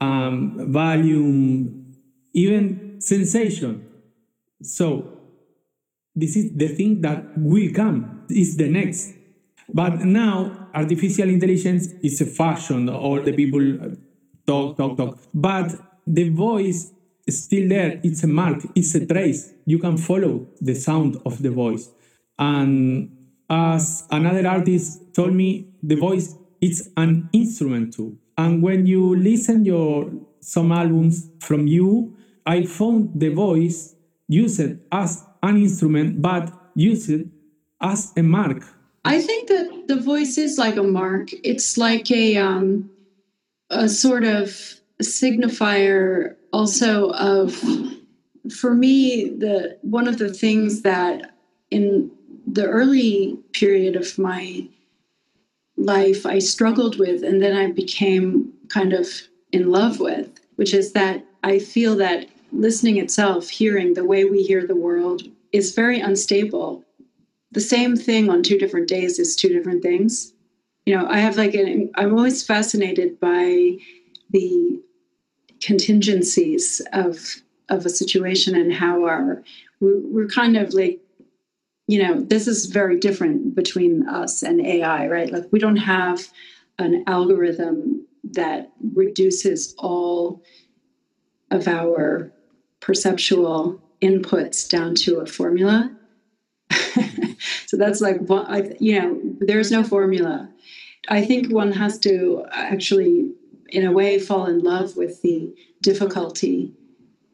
um, 0.00 0.72
volume, 0.72 1.96
even 2.32 3.00
sensation. 3.00 3.89
So 4.62 5.18
this 6.14 6.36
is 6.36 6.52
the 6.54 6.68
thing 6.68 7.00
that 7.02 7.24
will 7.36 7.72
come, 7.72 8.26
is 8.28 8.56
the 8.56 8.68
next. 8.68 9.14
But 9.72 10.00
now 10.00 10.68
artificial 10.74 11.28
intelligence 11.28 11.88
is 12.02 12.20
a 12.20 12.26
fashion, 12.26 12.88
all 12.88 13.22
the 13.22 13.32
people 13.32 13.82
uh, 13.82 13.88
talk, 14.46 14.76
talk, 14.76 14.96
talk. 14.96 15.18
But 15.32 15.74
the 16.06 16.28
voice 16.30 16.92
is 17.26 17.44
still 17.44 17.68
there, 17.68 18.00
it's 18.02 18.24
a 18.24 18.26
mark, 18.26 18.62
it's 18.74 18.94
a 18.94 19.06
trace. 19.06 19.52
You 19.66 19.78
can 19.78 19.96
follow 19.96 20.46
the 20.60 20.74
sound 20.74 21.18
of 21.24 21.42
the 21.42 21.50
voice. 21.50 21.88
And 22.38 23.16
as 23.48 24.06
another 24.10 24.46
artist 24.48 25.14
told 25.14 25.34
me, 25.34 25.68
the 25.82 25.94
voice 25.94 26.36
it's 26.60 26.88
an 26.96 27.28
instrument 27.32 27.94
too. 27.94 28.18
And 28.36 28.62
when 28.62 28.86
you 28.86 29.16
listen 29.16 29.64
your 29.64 30.10
some 30.40 30.72
albums 30.72 31.30
from 31.40 31.66
you, 31.66 32.16
I 32.46 32.64
found 32.64 33.20
the 33.20 33.28
voice 33.28 33.94
used 34.30 34.60
as 34.92 35.24
an 35.42 35.56
instrument, 35.56 36.22
but 36.22 36.52
used 36.74 37.10
as 37.80 38.12
a 38.16 38.22
mark. 38.22 38.64
I 39.04 39.20
think 39.20 39.48
that 39.48 39.88
the 39.88 39.96
voice 39.96 40.38
is 40.38 40.56
like 40.56 40.76
a 40.76 40.84
mark. 40.84 41.30
It's 41.42 41.76
like 41.76 42.10
a 42.10 42.36
um, 42.36 42.88
a 43.70 43.88
sort 43.88 44.24
of 44.24 44.56
signifier 45.02 46.36
also 46.52 47.10
of 47.12 47.54
for 48.54 48.74
me 48.74 49.30
the 49.30 49.78
one 49.82 50.06
of 50.06 50.18
the 50.18 50.32
things 50.32 50.82
that 50.82 51.34
in 51.70 52.10
the 52.46 52.66
early 52.66 53.38
period 53.52 53.96
of 53.96 54.18
my 54.18 54.66
life 55.76 56.26
I 56.26 56.38
struggled 56.38 56.98
with 56.98 57.22
and 57.22 57.42
then 57.42 57.56
I 57.56 57.72
became 57.72 58.52
kind 58.68 58.92
of 58.92 59.08
in 59.52 59.70
love 59.70 59.98
with, 59.98 60.28
which 60.56 60.74
is 60.74 60.92
that 60.92 61.24
I 61.42 61.58
feel 61.58 61.96
that 61.96 62.28
listening 62.52 62.98
itself, 62.98 63.48
hearing 63.48 63.94
the 63.94 64.04
way 64.04 64.24
we 64.24 64.42
hear 64.42 64.66
the 64.66 64.76
world, 64.76 65.22
is 65.52 65.74
very 65.74 66.00
unstable. 66.00 66.84
The 67.52 67.60
same 67.60 67.96
thing 67.96 68.30
on 68.30 68.42
two 68.42 68.58
different 68.58 68.88
days 68.88 69.18
is 69.18 69.36
two 69.36 69.48
different 69.48 69.82
things. 69.82 70.32
You 70.86 70.96
know, 70.96 71.06
I 71.08 71.18
have 71.18 71.36
like 71.36 71.54
an, 71.54 71.90
I'm 71.96 72.16
always 72.16 72.44
fascinated 72.44 73.20
by 73.20 73.76
the 74.30 74.80
contingencies 75.62 76.80
of 76.92 77.18
of 77.68 77.86
a 77.86 77.90
situation 77.90 78.56
and 78.56 78.72
how 78.72 79.04
our 79.04 79.42
we're, 79.80 80.00
we're 80.00 80.26
kind 80.26 80.56
of 80.56 80.74
like 80.74 81.00
you 81.86 82.00
know, 82.00 82.20
this 82.20 82.46
is 82.46 82.66
very 82.66 82.96
different 83.00 83.56
between 83.56 84.08
us 84.08 84.44
and 84.44 84.64
AI, 84.64 85.08
right? 85.08 85.32
Like 85.32 85.46
we 85.50 85.58
don't 85.58 85.74
have 85.74 86.28
an 86.78 87.02
algorithm 87.08 88.06
that 88.22 88.70
reduces 88.94 89.74
all 89.76 90.40
of 91.50 91.66
our 91.66 92.32
perceptual 92.80 93.80
inputs 94.02 94.68
down 94.68 94.94
to 94.94 95.20
a 95.20 95.26
formula. 95.26 95.94
so 97.66 97.76
that's 97.76 98.00
like, 98.00 98.20
you 98.80 99.00
know, 99.00 99.20
there's 99.40 99.70
no 99.70 99.84
formula. 99.84 100.48
I 101.08 101.24
think 101.24 101.52
one 101.52 101.72
has 101.72 101.98
to 102.00 102.44
actually, 102.52 103.32
in 103.68 103.84
a 103.84 103.92
way, 103.92 104.18
fall 104.18 104.46
in 104.46 104.60
love 104.60 104.96
with 104.96 105.22
the 105.22 105.54
difficulty 105.82 106.72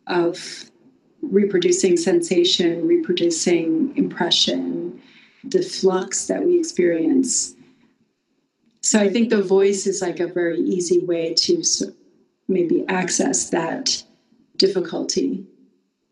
of 0.07 0.71
reproducing 1.23 1.97
sensation, 1.97 2.87
reproducing 2.87 3.97
impression, 3.97 5.01
the 5.45 5.63
flux 5.63 6.27
that 6.27 6.45
we 6.45 6.59
experience. 6.59 7.55
So 8.83 9.01
I 9.01 9.09
think 9.09 9.31
the 9.31 9.43
voice 9.43 9.87
is 9.87 10.01
like 10.01 10.21
a 10.21 10.29
very 10.29 10.61
easy 10.61 11.01
way 11.01 11.35
to 11.35 11.63
maybe 12.49 12.85
access 12.89 13.51
that 13.51 14.03
difficulty. 14.57 15.47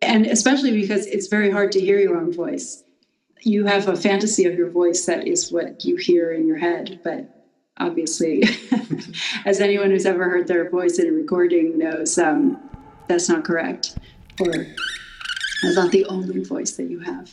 And 0.03 0.27
especially 0.27 0.73
because 0.73 1.07
it's 1.07 1.29
very 1.29 1.51
hard 1.51 1.73
to 1.73 1.81
hear 1.81 1.99
your 1.99 2.17
own 2.17 2.33
voice. 2.33 2.85
You 3.41 3.67
have 3.67 3.89
a 3.89 3.97
fantasy 3.97 4.45
of 4.47 4.55
your 4.55 4.71
voice 4.71 5.07
that 5.07 5.27
is 5.27 5.53
what 5.53 5.85
you 5.85 5.97
hear 5.97 6.33
in 6.33 6.47
your 6.47 6.57
head, 6.57 7.01
but 7.05 7.47
obviously, 7.79 8.45
as 9.45 9.61
anyone 9.61 9.91
who's 9.91 10.07
ever 10.07 10.29
heard 10.29 10.47
their 10.47 10.69
voice 10.71 10.99
in 10.99 11.09
a 11.09 11.13
recording 11.13 11.79
knows, 11.79 12.19
um, 12.19 12.59
that's 13.09 13.29
not 13.29 13.45
correct. 13.45 13.99
Or 14.41 14.67
is 15.65 15.77
not 15.77 15.93
the 15.93 16.05
only 16.07 16.43
voice 16.43 16.73
that 16.73 16.91
you 16.91 17.01
have. 17.01 17.31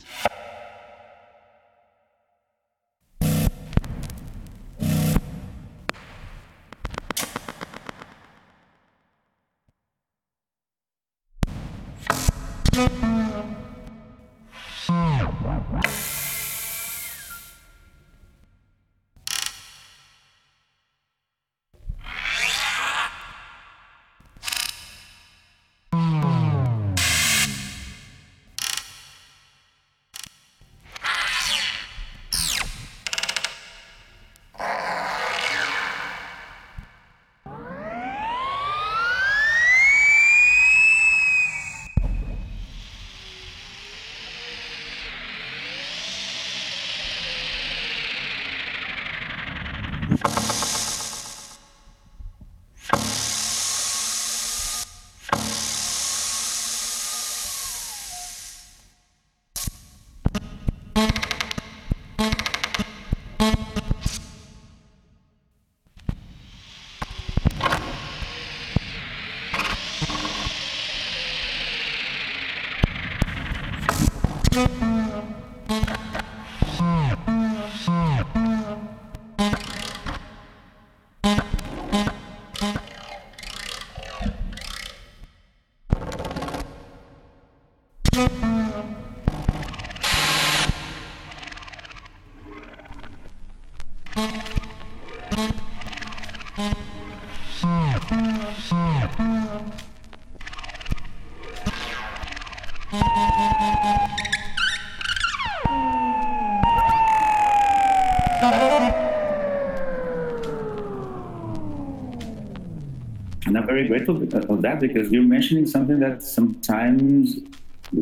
Very 113.88 114.04
grateful 114.04 114.16
of 114.52 114.62
that 114.62 114.80
because 114.80 115.10
you're 115.10 115.22
mentioning 115.22 115.66
something 115.66 115.98
that 116.00 116.22
sometimes 116.22 117.38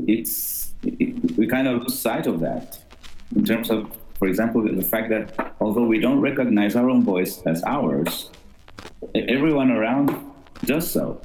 it's 0.06 0.72
it, 0.82 1.36
we 1.36 1.46
kind 1.46 1.68
of 1.68 1.82
lose 1.82 1.98
sight 1.98 2.26
of 2.26 2.40
that 2.40 2.78
in 3.36 3.44
terms 3.44 3.70
of, 3.70 3.90
for 4.18 4.28
example, 4.28 4.62
the 4.62 4.82
fact 4.82 5.10
that 5.10 5.54
although 5.60 5.84
we 5.84 5.98
don't 5.98 6.20
recognize 6.20 6.74
our 6.74 6.88
own 6.88 7.04
voice 7.04 7.42
as 7.46 7.62
ours, 7.64 8.30
everyone 9.14 9.70
around 9.70 10.08
does 10.64 10.90
so, 10.90 11.20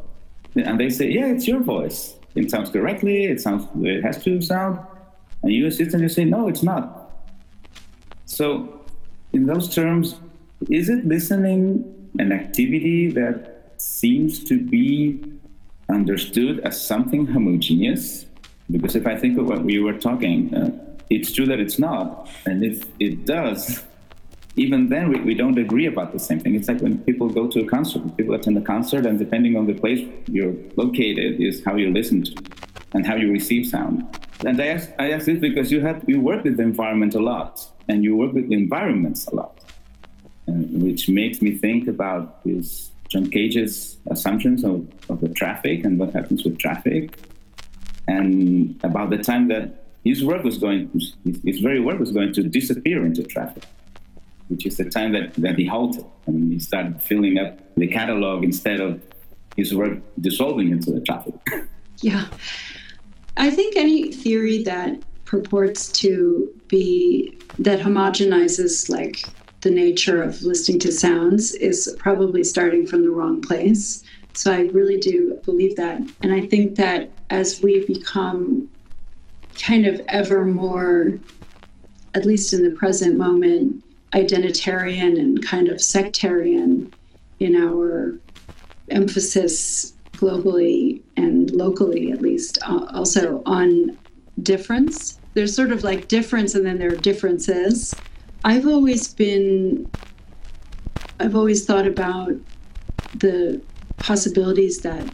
and 0.56 0.80
they 0.80 0.89
say, 0.89 1.10
"Yeah, 1.10 1.28
it's 1.28 1.48
your 1.48 1.62
voice." 1.62 2.15
it 2.36 2.52
sounds 2.52 2.70
correctly, 2.70 3.26
it 3.26 3.41
sounds 3.41 3.65
it 3.82 4.04
has 4.04 4.22
to 4.24 4.41
sound, 4.41 4.80
and 5.41 5.52
you 5.54 5.68
assist 5.68 5.94
and 5.94 6.04
you 6.04 6.10
say, 6.10 6.26
no, 6.26 6.48
it's 6.48 6.63
not. 6.63 7.10
So, 8.26 8.82
in 9.32 9.46
those 9.46 9.74
terms, 9.74 10.15
is 10.70 10.89
it 10.89 11.06
listening 11.06 12.10
an 12.20 12.32
activity 12.32 13.10
that 13.12 13.55
seems 13.82 14.44
to 14.46 14.60
be 14.60 15.24
understood 15.90 16.60
as 16.62 16.80
something 16.80 17.26
homogeneous? 17.28 18.26
Because 18.72 18.96
if 18.96 19.06
I 19.06 19.16
think 19.16 19.38
of 19.38 19.48
what 19.48 19.64
we 19.64 19.80
were 19.80 19.94
talking, 19.94 20.54
uh, 20.54 20.72
it's 21.10 21.32
true 21.32 21.46
that 21.46 21.60
it's 21.60 21.78
not. 21.78 22.30
And 22.46 22.64
if 22.64 22.84
it 23.00 23.26
does, 23.26 23.84
even 24.56 24.90
then 24.90 25.10
we, 25.10 25.20
we 25.20 25.34
don't 25.36 25.58
agree 25.58 25.86
about 25.86 26.14
the 26.14 26.20
same 26.20 26.40
thing. 26.40 26.56
It's 26.56 26.68
like 26.68 26.82
when 26.82 26.98
people 27.00 27.30
go 27.30 27.48
to 27.48 27.60
a 27.60 27.66
concert, 27.66 28.18
people 28.18 28.34
attend 28.34 28.58
a 28.58 28.62
concert, 28.62 29.06
and 29.06 29.20
depending 29.20 29.56
on 29.56 29.68
the 29.68 29.74
place 29.74 30.08
you're 30.28 30.56
located, 30.76 31.42
is 31.42 31.64
how 31.64 31.76
you 31.76 31.92
listen 31.92 32.24
to 32.24 32.36
and 32.94 33.06
how 33.06 33.16
you 33.16 33.32
receive 33.32 33.68
sound. 33.68 34.04
And 34.46 34.62
I 34.62 34.68
ask, 34.68 34.90
I 34.98 35.12
ask 35.12 35.26
this 35.26 35.40
because 35.40 35.72
you 35.72 35.82
have 35.82 36.04
you 36.08 36.19
work 36.21 36.44
with 36.44 36.58
the 36.58 36.63
environment 36.63 37.15
a 37.15 37.19
lot, 37.19 37.67
and 37.88 38.04
you 38.04 38.15
work 38.15 38.34
with 38.34 38.52
environments 38.52 39.28
a 39.28 39.36
lot, 39.36 39.60
and, 40.48 40.82
which 40.82 41.10
makes 41.10 41.42
me 41.42 41.58
think 41.58 41.88
about 41.88 42.44
this 42.44 42.92
John 43.10 43.29
Cage's 43.29 43.97
assumptions 44.08 44.63
of, 44.63 44.87
of 45.10 45.21
the 45.21 45.29
traffic 45.29 45.83
and 45.85 45.99
what 45.99 46.13
happens 46.13 46.43
with 46.43 46.58
traffic, 46.58 47.17
and 48.08 48.79
about 48.83 49.10
the 49.10 49.17
time 49.17 49.47
that 49.49 49.85
his 50.03 50.23
work 50.23 50.43
was 50.43 50.58
going, 50.58 50.89
his, 50.93 51.15
his 51.43 51.60
very 51.60 51.79
work 51.79 51.99
was 51.99 52.12
going 52.12 52.33
to 52.33 52.43
disappear 52.43 53.06
into 53.06 53.23
traffic 53.23 53.63
which 54.47 54.65
is 54.65 54.77
the 54.77 54.85
time 54.85 55.12
that, 55.13 55.33
that 55.35 55.58
he 55.58 55.65
halted 55.65 56.06
and 56.27 56.51
he 56.51 56.60
started 56.60 57.01
filling 57.01 57.39
up 57.39 57.60
the 57.75 57.87
catalog 57.87 58.43
instead 58.43 58.79
of 58.79 59.01
his 59.56 59.73
work 59.73 59.97
dissolving 60.19 60.71
into 60.71 60.91
the 60.91 61.01
traffic. 61.01 61.33
yeah. 62.01 62.25
I 63.37 63.49
think 63.49 63.75
any 63.75 64.12
theory 64.12 64.63
that 64.63 65.01
purports 65.25 65.91
to 65.91 66.53
be 66.67 67.37
that 67.60 67.79
homogenizes 67.79 68.89
like 68.89 69.23
the 69.66 69.72
nature 69.72 70.22
of 70.22 70.44
listening 70.44 70.78
to 70.78 70.92
sounds 70.92 71.56
is 71.56 71.96
probably 71.98 72.44
starting 72.44 72.86
from 72.86 73.02
the 73.02 73.10
wrong 73.10 73.42
place. 73.42 74.04
So 74.34 74.54
I 74.54 74.68
really 74.68 75.00
do 75.00 75.42
believe 75.44 75.76
that. 75.78 76.02
And 76.22 76.32
I 76.32 76.46
think 76.46 76.76
that 76.76 77.10
as 77.32 77.63
we 77.63 77.84
become 77.88 78.70
kind 79.60 79.88
of 79.88 80.00
ever 80.08 80.46
more, 80.46 81.18
at 82.13 82.28
least 82.28 82.54
in 82.54 82.63
the 82.63 82.76
present 82.78 83.18
moment, 83.18 83.84
identitarian 84.13 85.20
and 85.20 85.44
kind 85.44 85.68
of 85.68 85.82
sectarian 85.82 86.94
in 87.40 87.56
our 87.56 88.20
emphasis 88.90 89.94
globally 90.16 91.02
and 91.18 91.50
locally, 91.56 92.12
at 92.12 92.22
least, 92.22 92.60
uh, 92.68 92.86
also 92.94 93.42
on 93.48 93.98
difference. 94.44 95.20
There's 95.34 95.56
sort 95.56 95.72
of 95.72 95.84
like 95.84 96.08
difference 96.08 96.54
and 96.54 96.63
then 96.63 96.78
there 96.78 96.94
are 96.94 96.98
differences. 96.98 97.96
I've 98.46 98.67
always 98.67 99.12
been, 99.12 99.87
I've 101.19 101.35
always 101.35 101.65
thought 101.65 101.87
about 101.87 102.33
the 103.12 103.60
possibilities 103.98 104.81
that 104.81 105.10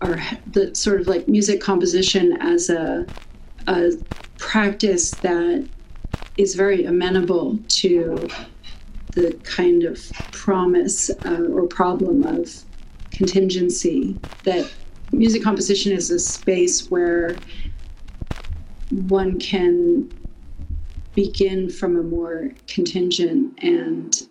are 0.00 0.18
the 0.46 0.74
sort 0.74 1.02
of 1.02 1.08
like 1.08 1.28
music 1.28 1.60
composition 1.60 2.38
as 2.40 2.70
a, 2.70 3.06
a 3.66 3.92
practice 4.38 5.16
that 5.18 5.68
is 6.38 6.54
very 6.54 6.86
amenable 6.86 7.58
to 7.68 8.30
the 9.10 9.38
kind 9.42 9.84
of 9.84 10.00
promise 10.32 11.10
uh, 11.26 11.42
or 11.52 11.66
problem 11.66 12.24
of 12.24 12.48
contingency 13.10 14.18
that 14.44 14.72
music 15.12 15.42
composition 15.42 15.92
is 15.92 16.10
a 16.10 16.18
space 16.18 16.88
where 16.88 17.42
one 18.88 19.38
can 19.38 20.08
begin 21.18 21.68
from 21.68 21.96
a 21.96 22.02
more 22.02 22.52
contingent 22.68 23.52
and 23.60 24.28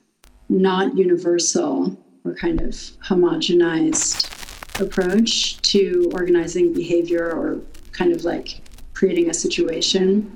not 0.47 0.97
universal 0.97 2.01
or 2.23 2.33
kind 2.33 2.61
of 2.61 2.69
homogenized 3.05 4.31
approach 4.79 5.61
to 5.61 6.09
organizing 6.13 6.71
behavior 6.71 7.29
or 7.29 7.59
kind 7.91 8.13
of 8.13 8.23
like 8.23 8.61
creating 8.93 9.29
a 9.29 9.33
situation 9.33 10.31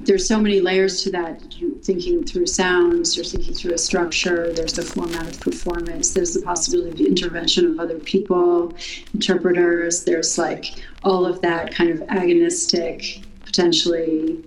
there's 0.00 0.28
so 0.28 0.38
many 0.38 0.60
layers 0.60 1.02
to 1.02 1.10
that. 1.10 1.58
You're 1.58 1.70
thinking 1.76 2.22
through 2.22 2.48
sounds, 2.48 3.16
you're 3.16 3.24
thinking 3.24 3.54
through 3.54 3.72
a 3.72 3.78
structure, 3.78 4.52
there's 4.52 4.74
the 4.74 4.82
format 4.82 5.26
of 5.26 5.40
performance, 5.40 6.12
there's 6.12 6.34
the 6.34 6.42
possibility 6.42 6.90
of 6.90 6.98
the 6.98 7.06
intervention 7.06 7.64
of 7.64 7.80
other 7.80 7.98
people, 7.98 8.74
interpreters, 9.14 10.04
there's 10.04 10.36
like 10.36 10.84
all 11.02 11.24
of 11.24 11.40
that 11.40 11.74
kind 11.74 11.88
of 11.88 12.00
agonistic, 12.08 13.24
potentially 13.46 14.44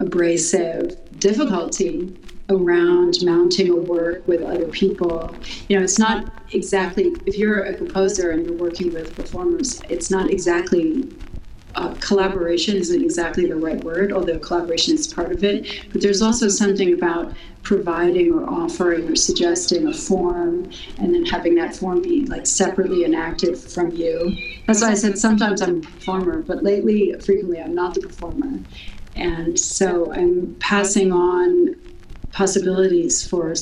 abrasive 0.00 0.96
difficulty 1.18 2.16
around 2.50 3.14
mounting 3.22 3.70
a 3.70 3.76
work 3.76 4.26
with 4.28 4.42
other 4.42 4.68
people. 4.68 5.34
You 5.68 5.78
know, 5.78 5.84
it's 5.84 5.98
not 5.98 6.30
exactly, 6.52 7.12
if 7.26 7.38
you're 7.38 7.62
a 7.64 7.74
composer 7.74 8.30
and 8.32 8.44
you're 8.44 8.56
working 8.56 8.92
with 8.92 9.16
performers, 9.16 9.80
it's 9.88 10.10
not 10.10 10.30
exactly 10.30 11.08
uh, 11.76 11.94
collaboration 11.94 12.76
isn't 12.76 13.02
exactly 13.02 13.46
the 13.46 13.56
right 13.56 13.82
word, 13.82 14.12
although 14.12 14.38
collaboration 14.38 14.94
is 14.94 15.12
part 15.12 15.32
of 15.32 15.42
it. 15.42 15.66
But 15.90 16.02
there's 16.02 16.22
also 16.22 16.48
something 16.48 16.92
about 16.92 17.34
providing 17.62 18.32
or 18.32 18.48
offering 18.48 19.10
or 19.10 19.16
suggesting 19.16 19.88
a 19.88 19.92
form 19.92 20.70
and 20.98 21.14
then 21.14 21.24
having 21.24 21.54
that 21.56 21.74
form 21.74 22.02
be 22.02 22.26
like 22.26 22.46
separately 22.46 23.04
enacted 23.04 23.58
from 23.58 23.90
you. 23.90 24.36
That's 24.66 24.82
why 24.82 24.90
I 24.90 24.94
said 24.94 25.18
sometimes 25.18 25.62
I'm 25.62 25.78
a 25.78 25.80
performer, 25.80 26.42
but 26.42 26.62
lately, 26.62 27.14
frequently, 27.24 27.60
I'm 27.60 27.74
not 27.74 27.94
the 27.94 28.02
performer. 28.02 28.60
And 29.14 29.58
so 29.58 30.12
I'm 30.12 30.56
passing 30.58 31.12
on 31.12 31.76
possibilities 32.32 33.26
for 33.26 33.54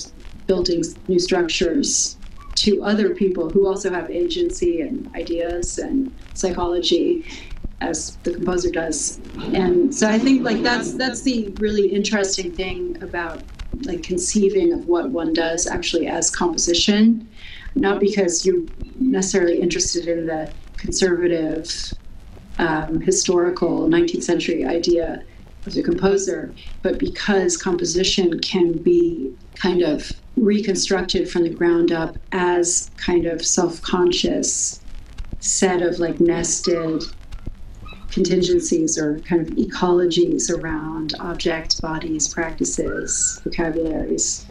building 0.46 0.82
new 1.08 1.18
structures 1.18 2.16
to 2.54 2.82
other 2.84 3.14
people 3.14 3.50
who 3.50 3.66
also 3.66 3.90
have 3.90 4.10
agency 4.10 4.80
and 4.80 5.14
ideas 5.14 5.78
and 5.78 6.14
psychology 6.34 7.24
as 7.80 8.16
the 8.18 8.32
composer 8.32 8.70
does. 8.70 9.20
And 9.52 9.94
so 9.94 10.08
I 10.08 10.18
think 10.18 10.42
like 10.42 10.62
that's 10.62 10.94
that's 10.94 11.22
the 11.22 11.48
really 11.58 11.88
interesting 11.88 12.52
thing 12.52 13.02
about 13.02 13.42
like 13.82 14.02
conceiving 14.02 14.72
of 14.72 14.86
what 14.86 15.10
one 15.10 15.32
does 15.32 15.66
actually 15.66 16.06
as 16.06 16.30
composition, 16.30 17.28
not 17.74 17.98
because 17.98 18.46
you're 18.46 18.62
necessarily 19.00 19.60
interested 19.60 20.06
in 20.06 20.26
the 20.26 20.52
conservative 20.76 21.92
um, 22.58 23.00
historical 23.00 23.88
19th 23.88 24.22
century 24.22 24.64
idea 24.64 25.24
of 25.66 25.76
a 25.76 25.82
composer, 25.82 26.52
but 26.82 26.98
because 26.98 27.56
composition 27.56 28.38
can 28.40 28.72
be 28.72 29.32
kind 29.54 29.82
of 29.82 30.12
reconstructed 30.36 31.28
from 31.30 31.42
the 31.42 31.50
ground 31.50 31.92
up 31.92 32.16
as 32.32 32.90
kind 32.96 33.26
of 33.26 33.44
self-conscious 33.44 34.80
set 35.40 35.82
of 35.82 35.98
like 35.98 36.20
nested 36.20 37.02
contingencies 38.10 38.98
or 38.98 39.18
kind 39.20 39.40
of 39.40 39.48
ecologies 39.56 40.50
around 40.50 41.14
objects, 41.18 41.80
bodies, 41.80 42.28
practices, 42.28 43.40
vocabularies. 43.42 44.46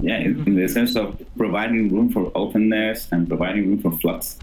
Yeah, 0.00 0.18
in 0.18 0.54
the 0.54 0.68
sense 0.68 0.96
of 0.96 1.20
providing 1.36 1.92
room 1.92 2.10
for 2.10 2.30
openness 2.34 3.08
and 3.10 3.26
providing 3.28 3.68
room 3.68 3.80
for 3.80 3.92
flux, 3.92 4.38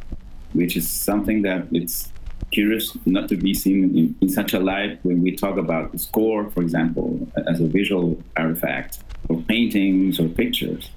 which 0.53 0.75
is 0.75 0.89
something 0.89 1.41
that 1.43 1.67
it's 1.71 2.11
curious 2.51 2.97
not 3.05 3.29
to 3.29 3.37
be 3.37 3.53
seen 3.53 3.97
in, 3.97 4.15
in 4.21 4.29
such 4.29 4.53
a 4.53 4.59
light 4.59 4.99
when 5.03 5.21
we 5.21 5.35
talk 5.35 5.57
about 5.57 5.91
the 5.91 5.99
score, 5.99 6.49
for 6.51 6.61
example, 6.61 7.27
as 7.47 7.59
a 7.59 7.67
visual 7.67 8.17
artifact, 8.37 8.99
or 9.29 9.41
paintings 9.41 10.19
or 10.19 10.27
pictures 10.29 10.89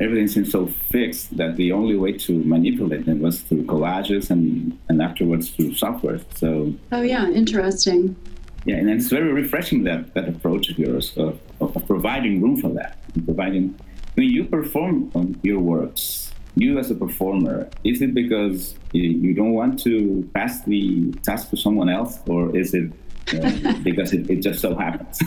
everything 0.00 0.28
seems 0.28 0.50
so 0.50 0.66
fixed 0.66 1.36
that 1.36 1.56
the 1.56 1.72
only 1.72 1.96
way 1.96 2.12
to 2.12 2.32
manipulate 2.44 3.06
them 3.06 3.20
was 3.20 3.40
through 3.40 3.64
collages 3.64 4.30
and, 4.30 4.78
and 4.88 5.02
afterwards 5.02 5.50
through 5.50 5.74
software. 5.74 6.20
So 6.34 6.72
oh 6.92 7.02
yeah, 7.02 7.28
interesting. 7.28 8.16
Yeah, 8.64 8.76
and 8.76 8.90
it's 8.90 9.08
very 9.08 9.32
refreshing 9.32 9.84
that 9.84 10.14
that 10.14 10.28
approach 10.28 10.68
of 10.70 10.78
yours 10.78 11.16
of, 11.16 11.38
of 11.60 11.74
providing 11.86 12.42
room 12.42 12.56
for 12.60 12.70
that, 12.70 12.98
and 13.14 13.24
providing 13.24 13.78
when 14.14 14.28
you 14.28 14.44
perform 14.44 15.10
on 15.14 15.38
your 15.42 15.58
works. 15.58 16.27
You 16.60 16.78
as 16.78 16.90
a 16.90 16.94
performer, 16.94 17.68
is 17.84 18.02
it 18.02 18.14
because 18.14 18.74
you 18.92 19.32
don't 19.34 19.52
want 19.52 19.78
to 19.84 20.28
pass 20.34 20.64
the 20.64 21.12
task 21.22 21.50
to 21.50 21.56
someone 21.56 21.88
else, 21.88 22.18
or 22.26 22.56
is 22.56 22.74
it 22.74 22.90
uh, 23.32 23.74
because 23.82 24.12
it, 24.12 24.28
it 24.28 24.40
just 24.42 24.60
so 24.60 24.74
happens? 24.74 25.20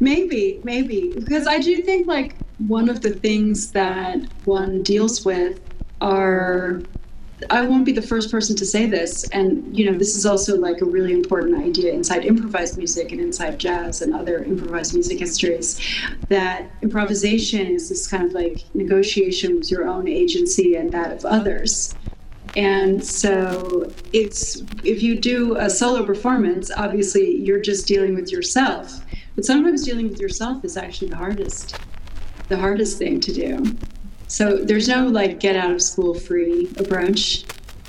Maybe, 0.00 0.60
maybe. 0.64 1.12
Because 1.14 1.46
I 1.46 1.58
do 1.58 1.80
think 1.82 2.06
like 2.06 2.36
one 2.58 2.88
of 2.88 3.00
the 3.00 3.10
things 3.10 3.72
that 3.72 4.18
one 4.44 4.82
deals 4.82 5.24
with 5.24 5.60
are 6.00 6.82
I 7.50 7.66
won't 7.66 7.84
be 7.84 7.92
the 7.92 8.02
first 8.02 8.30
person 8.30 8.54
to 8.56 8.64
say 8.64 8.86
this. 8.86 9.28
And, 9.30 9.76
you 9.76 9.90
know, 9.90 9.98
this 9.98 10.16
is 10.16 10.24
also 10.24 10.56
like 10.56 10.80
a 10.80 10.84
really 10.84 11.12
important 11.12 11.56
idea 11.56 11.92
inside 11.92 12.24
improvised 12.24 12.78
music 12.78 13.12
and 13.12 13.20
inside 13.20 13.58
jazz 13.58 14.02
and 14.02 14.14
other 14.14 14.44
improvised 14.44 14.94
music 14.94 15.18
histories 15.18 15.80
that 16.28 16.70
improvisation 16.82 17.66
is 17.66 17.88
this 17.88 18.06
kind 18.06 18.24
of 18.24 18.32
like 18.32 18.64
negotiation 18.74 19.58
with 19.58 19.70
your 19.70 19.88
own 19.88 20.06
agency 20.08 20.76
and 20.76 20.92
that 20.92 21.12
of 21.12 21.24
others. 21.24 21.94
And 22.56 23.04
so 23.04 23.92
it's 24.12 24.62
if 24.84 25.02
you 25.02 25.18
do 25.18 25.56
a 25.56 25.68
solo 25.68 26.06
performance, 26.06 26.70
obviously 26.76 27.36
you're 27.38 27.60
just 27.60 27.86
dealing 27.86 28.14
with 28.14 28.30
yourself. 28.30 29.00
But 29.34 29.44
sometimes 29.44 29.84
dealing 29.84 30.08
with 30.08 30.20
yourself 30.20 30.64
is 30.64 30.76
actually 30.76 31.08
the 31.08 31.16
hardest, 31.16 31.76
the 32.48 32.56
hardest 32.56 32.98
thing 32.98 33.18
to 33.20 33.32
do. 33.32 33.76
So 34.34 34.56
there's 34.56 34.88
no 34.88 35.06
like 35.06 35.38
get 35.38 35.54
out 35.54 35.70
of 35.70 35.80
school 35.80 36.12
free 36.12 36.68
approach, 36.76 37.44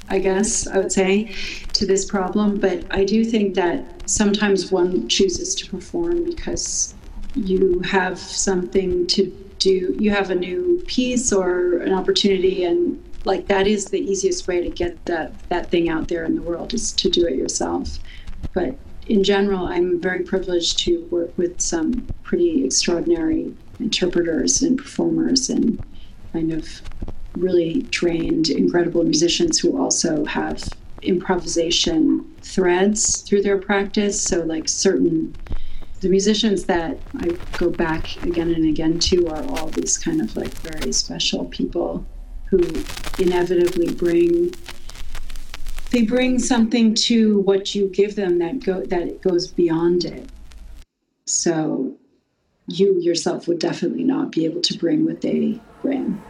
I 0.09 0.19
guess 0.19 0.67
I 0.67 0.77
would 0.77 0.91
say, 0.91 1.33
to 1.73 1.87
this 1.87 2.05
problem. 2.05 2.59
But 2.59 2.85
I 2.91 3.03
do 3.03 3.25
think 3.25 3.55
that 3.55 4.07
sometimes 4.07 4.71
one 4.71 5.09
chooses 5.09 5.55
to 5.55 5.67
perform 5.67 6.23
because 6.23 6.93
you 7.33 7.79
have 7.79 8.19
something 8.19 9.07
to 9.07 9.23
do, 9.57 9.97
you 9.99 10.11
have 10.11 10.29
a 10.29 10.35
new 10.35 10.83
piece 10.85 11.33
or 11.33 11.79
an 11.79 11.93
opportunity, 11.93 12.63
and 12.63 13.03
like 13.23 13.47
that 13.47 13.65
is 13.65 13.85
the 13.85 13.99
easiest 13.99 14.47
way 14.47 14.61
to 14.61 14.69
get 14.69 15.03
that 15.07 15.33
that 15.49 15.71
thing 15.71 15.89
out 15.89 16.09
there 16.09 16.25
in 16.25 16.35
the 16.35 16.43
world 16.43 16.75
is 16.75 16.91
to 16.91 17.09
do 17.09 17.25
it 17.25 17.37
yourself. 17.37 17.97
But 18.53 18.77
in 19.07 19.23
general, 19.23 19.65
I'm 19.65 19.99
very 19.99 20.21
privileged 20.21 20.77
to 20.85 21.07
work 21.09 21.35
with 21.39 21.59
some 21.59 22.05
pretty 22.21 22.65
extraordinary 22.65 23.51
interpreters 23.79 24.61
and 24.61 24.77
performers 24.77 25.49
and 25.49 25.83
kind 26.35 26.51
of 26.51 26.81
really 27.37 27.83
trained, 27.83 28.49
incredible 28.49 29.03
musicians 29.03 29.57
who 29.57 29.81
also 29.81 30.25
have 30.25 30.61
improvisation 31.01 32.25
threads 32.41 33.21
through 33.21 33.41
their 33.41 33.57
practice. 33.57 34.21
So, 34.21 34.43
like 34.43 34.67
certain 34.67 35.33
the 36.01 36.09
musicians 36.09 36.65
that 36.65 36.97
I 37.19 37.27
go 37.57 37.69
back 37.69 38.21
again 38.23 38.53
and 38.53 38.65
again 38.67 38.99
to 38.99 39.27
are 39.29 39.43
all 39.53 39.67
these 39.67 39.97
kind 39.97 40.19
of 40.19 40.35
like 40.35 40.53
very 40.55 40.91
special 40.91 41.45
people 41.45 42.05
who 42.49 42.59
inevitably 43.17 43.93
bring 43.93 44.53
they 45.91 46.01
bring 46.01 46.37
something 46.37 46.93
to 47.09 47.39
what 47.41 47.73
you 47.73 47.87
give 47.87 48.15
them 48.15 48.39
that 48.39 48.59
go 48.59 48.81
that 48.81 49.21
goes 49.21 49.47
beyond 49.47 50.03
it. 50.03 50.29
So 51.25 51.97
you 52.67 52.99
yourself 52.99 53.47
would 53.47 53.59
definitely 53.59 54.03
not 54.03 54.31
be 54.31 54.45
able 54.45 54.61
to 54.61 54.77
bring 54.77 55.05
what 55.05 55.21
they 55.21 55.59
bring. 55.81 56.21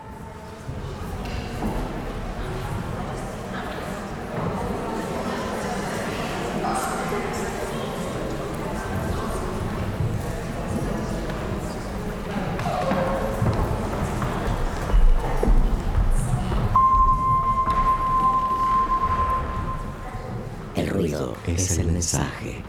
El 20.75 20.89
ruido 20.89 21.37
es 21.47 21.77
el 21.77 21.91
mensaje. 21.91 22.63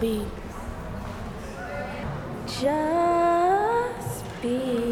B. 0.00 0.24
B. 0.24 0.24
Just 2.46 4.24
be. 4.40 4.87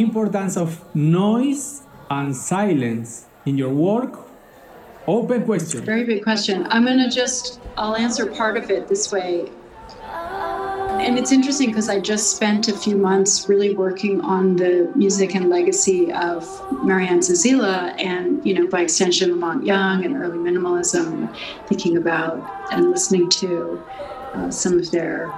Importance 0.00 0.56
of 0.56 0.82
noise 0.94 1.82
and 2.08 2.34
silence 2.34 3.26
in 3.44 3.58
your 3.58 3.68
work? 3.68 4.18
Open 5.06 5.44
question. 5.44 5.84
Very 5.84 6.04
big 6.04 6.22
question. 6.22 6.66
I'm 6.70 6.86
going 6.86 6.98
to 6.98 7.10
just, 7.10 7.60
I'll 7.76 7.96
answer 7.96 8.24
part 8.24 8.56
of 8.56 8.70
it 8.70 8.88
this 8.88 9.12
way. 9.12 9.50
And 11.04 11.18
it's 11.18 11.32
interesting 11.32 11.68
because 11.68 11.90
I 11.90 12.00
just 12.00 12.34
spent 12.36 12.68
a 12.68 12.76
few 12.76 12.96
months 12.96 13.46
really 13.46 13.74
working 13.74 14.22
on 14.22 14.56
the 14.56 14.90
music 14.94 15.34
and 15.34 15.50
legacy 15.50 16.10
of 16.12 16.46
Marian 16.82 17.20
Zazeela 17.20 17.94
and, 18.02 18.44
you 18.46 18.54
know, 18.54 18.66
by 18.68 18.80
extension, 18.80 19.30
La 19.30 19.36
Monte 19.36 19.66
Young 19.66 20.04
and 20.06 20.16
early 20.16 20.38
minimalism, 20.38 21.34
thinking 21.68 21.98
about 21.98 22.34
and 22.72 22.90
listening 22.90 23.28
to 23.40 23.82
uh, 24.34 24.50
some 24.50 24.78
of 24.78 24.90
their, 24.92 25.30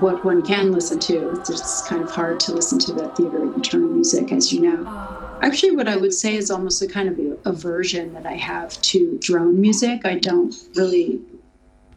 what 0.00 0.24
one 0.24 0.42
can 0.42 0.72
listen 0.72 0.98
to. 1.00 1.30
It's 1.30 1.86
kind 1.88 2.02
of 2.02 2.10
hard 2.10 2.40
to 2.40 2.52
listen 2.52 2.78
to 2.80 2.92
that 2.94 3.16
Theatre 3.16 3.44
of 3.44 3.56
Eternal 3.56 3.88
Music, 3.88 4.32
as 4.32 4.52
you 4.52 4.60
know. 4.60 5.38
Actually, 5.42 5.76
what 5.76 5.88
I 5.88 5.96
would 5.96 6.14
say 6.14 6.34
is 6.34 6.50
almost 6.50 6.82
a 6.82 6.86
kind 6.86 7.08
of 7.08 7.38
aversion 7.44 8.12
that 8.14 8.26
I 8.26 8.34
have 8.34 8.80
to 8.82 9.18
drone 9.20 9.60
music. 9.60 10.04
I 10.04 10.18
don't 10.18 10.54
really, 10.74 11.20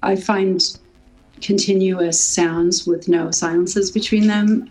I 0.04 0.16
find 0.16 0.62
continuous 1.42 2.22
sounds 2.22 2.86
with 2.86 3.08
no 3.08 3.32
silences 3.32 3.92
between 3.92 4.28
them 4.28 4.70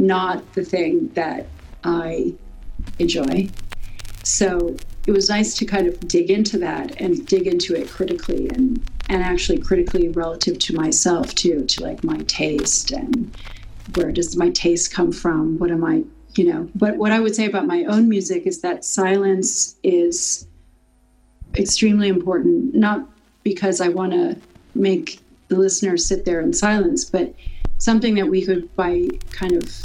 not 0.00 0.54
the 0.54 0.64
thing 0.64 1.08
that 1.08 1.46
I 1.84 2.34
enjoy. 2.98 3.48
So 4.24 4.76
it 5.06 5.12
was 5.12 5.28
nice 5.28 5.54
to 5.58 5.64
kind 5.64 5.86
of 5.86 6.00
dig 6.08 6.30
into 6.30 6.58
that 6.58 7.00
and 7.00 7.26
dig 7.26 7.46
into 7.46 7.74
it 7.74 7.88
critically 7.88 8.48
and 8.48 8.82
and 9.10 9.24
actually 9.24 9.58
critically 9.58 10.08
relative 10.08 10.56
to 10.60 10.74
myself 10.74 11.34
too, 11.34 11.64
to 11.64 11.82
like 11.82 12.04
my 12.04 12.18
taste 12.28 12.92
and 12.92 13.36
where 13.96 14.12
does 14.12 14.36
my 14.36 14.50
taste 14.50 14.92
come 14.92 15.10
from? 15.10 15.58
What 15.58 15.72
am 15.72 15.84
I, 15.84 16.04
you 16.36 16.50
know? 16.50 16.70
But 16.76 16.96
what 16.96 17.10
I 17.10 17.18
would 17.18 17.34
say 17.34 17.46
about 17.46 17.66
my 17.66 17.84
own 17.84 18.08
music 18.08 18.46
is 18.46 18.60
that 18.60 18.84
silence 18.84 19.74
is 19.82 20.46
extremely 21.56 22.06
important, 22.06 22.72
not 22.76 23.04
because 23.42 23.80
I 23.80 23.88
want 23.88 24.12
to 24.12 24.36
make 24.76 25.20
the 25.48 25.56
listener 25.56 25.96
sit 25.96 26.24
there 26.24 26.40
in 26.40 26.52
silence, 26.52 27.04
but 27.04 27.34
something 27.78 28.14
that 28.14 28.28
we 28.28 28.46
could 28.46 28.74
by 28.76 29.08
kind 29.32 29.54
of 29.54 29.82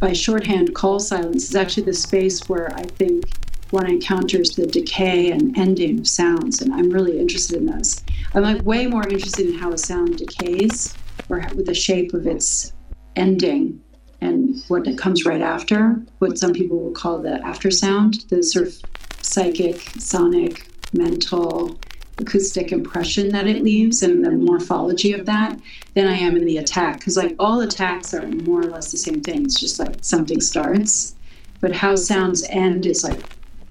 by 0.00 0.12
shorthand 0.12 0.74
call 0.74 0.98
silence 0.98 1.48
is 1.48 1.54
actually 1.54 1.84
the 1.84 1.94
space 1.94 2.48
where 2.48 2.74
I 2.74 2.82
think 2.82 3.24
one 3.70 3.88
encounters 3.88 4.56
the 4.56 4.66
decay 4.66 5.30
and 5.30 5.56
ending 5.56 6.00
of 6.00 6.08
sounds, 6.08 6.60
and 6.60 6.74
I'm 6.74 6.90
really 6.90 7.20
interested 7.20 7.56
in 7.56 7.66
those. 7.66 8.02
I'm 8.34 8.42
like 8.42 8.62
way 8.64 8.86
more 8.86 9.06
interested 9.08 9.46
in 9.46 9.54
how 9.54 9.72
a 9.72 9.78
sound 9.78 10.18
decays 10.18 10.96
or 11.28 11.42
with 11.54 11.66
the 11.66 11.74
shape 11.74 12.14
of 12.14 12.26
its 12.26 12.72
ending 13.16 13.82
and 14.20 14.62
what 14.68 14.86
comes 14.98 15.24
right 15.24 15.40
after, 15.40 16.00
what 16.18 16.38
some 16.38 16.52
people 16.52 16.78
will 16.78 16.92
call 16.92 17.18
the 17.18 17.44
after 17.44 17.70
sound, 17.70 18.24
the 18.28 18.42
sort 18.42 18.66
of 18.66 18.74
psychic, 19.22 19.80
sonic, 19.98 20.68
mental, 20.92 21.78
acoustic 22.18 22.72
impression 22.72 23.28
that 23.30 23.46
it 23.46 23.62
leaves 23.62 24.02
and 24.02 24.24
the 24.24 24.30
morphology 24.30 25.12
of 25.12 25.26
that 25.26 25.58
than 25.94 26.06
I 26.06 26.14
am 26.14 26.36
in 26.36 26.44
the 26.44 26.58
attack. 26.58 26.98
Because 26.98 27.16
like 27.16 27.36
all 27.38 27.60
attacks 27.60 28.12
are 28.12 28.26
more 28.26 28.60
or 28.60 28.66
less 28.66 28.90
the 28.90 28.96
same 28.96 29.20
thing. 29.20 29.44
It's 29.44 29.60
just 29.60 29.78
like 29.78 29.96
something 30.00 30.40
starts, 30.40 31.14
but 31.60 31.72
how 31.72 31.94
sounds 31.94 32.44
end 32.48 32.86
is 32.86 33.04
like 33.04 33.20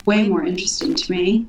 way 0.06 0.28
more 0.28 0.44
interesting 0.46 0.96
to 0.96 1.12
me. 1.12 1.46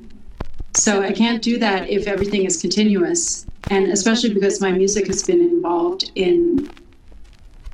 So 0.71 1.01
I 1.01 1.11
can't 1.11 1.41
do 1.41 1.57
that 1.59 1.89
if 1.89 2.07
everything 2.07 2.45
is 2.45 2.61
continuous, 2.61 3.45
and 3.69 3.91
especially 3.91 4.33
because 4.33 4.61
my 4.61 4.71
music 4.71 5.07
has 5.07 5.23
been 5.23 5.41
involved 5.41 6.11
in 6.15 6.69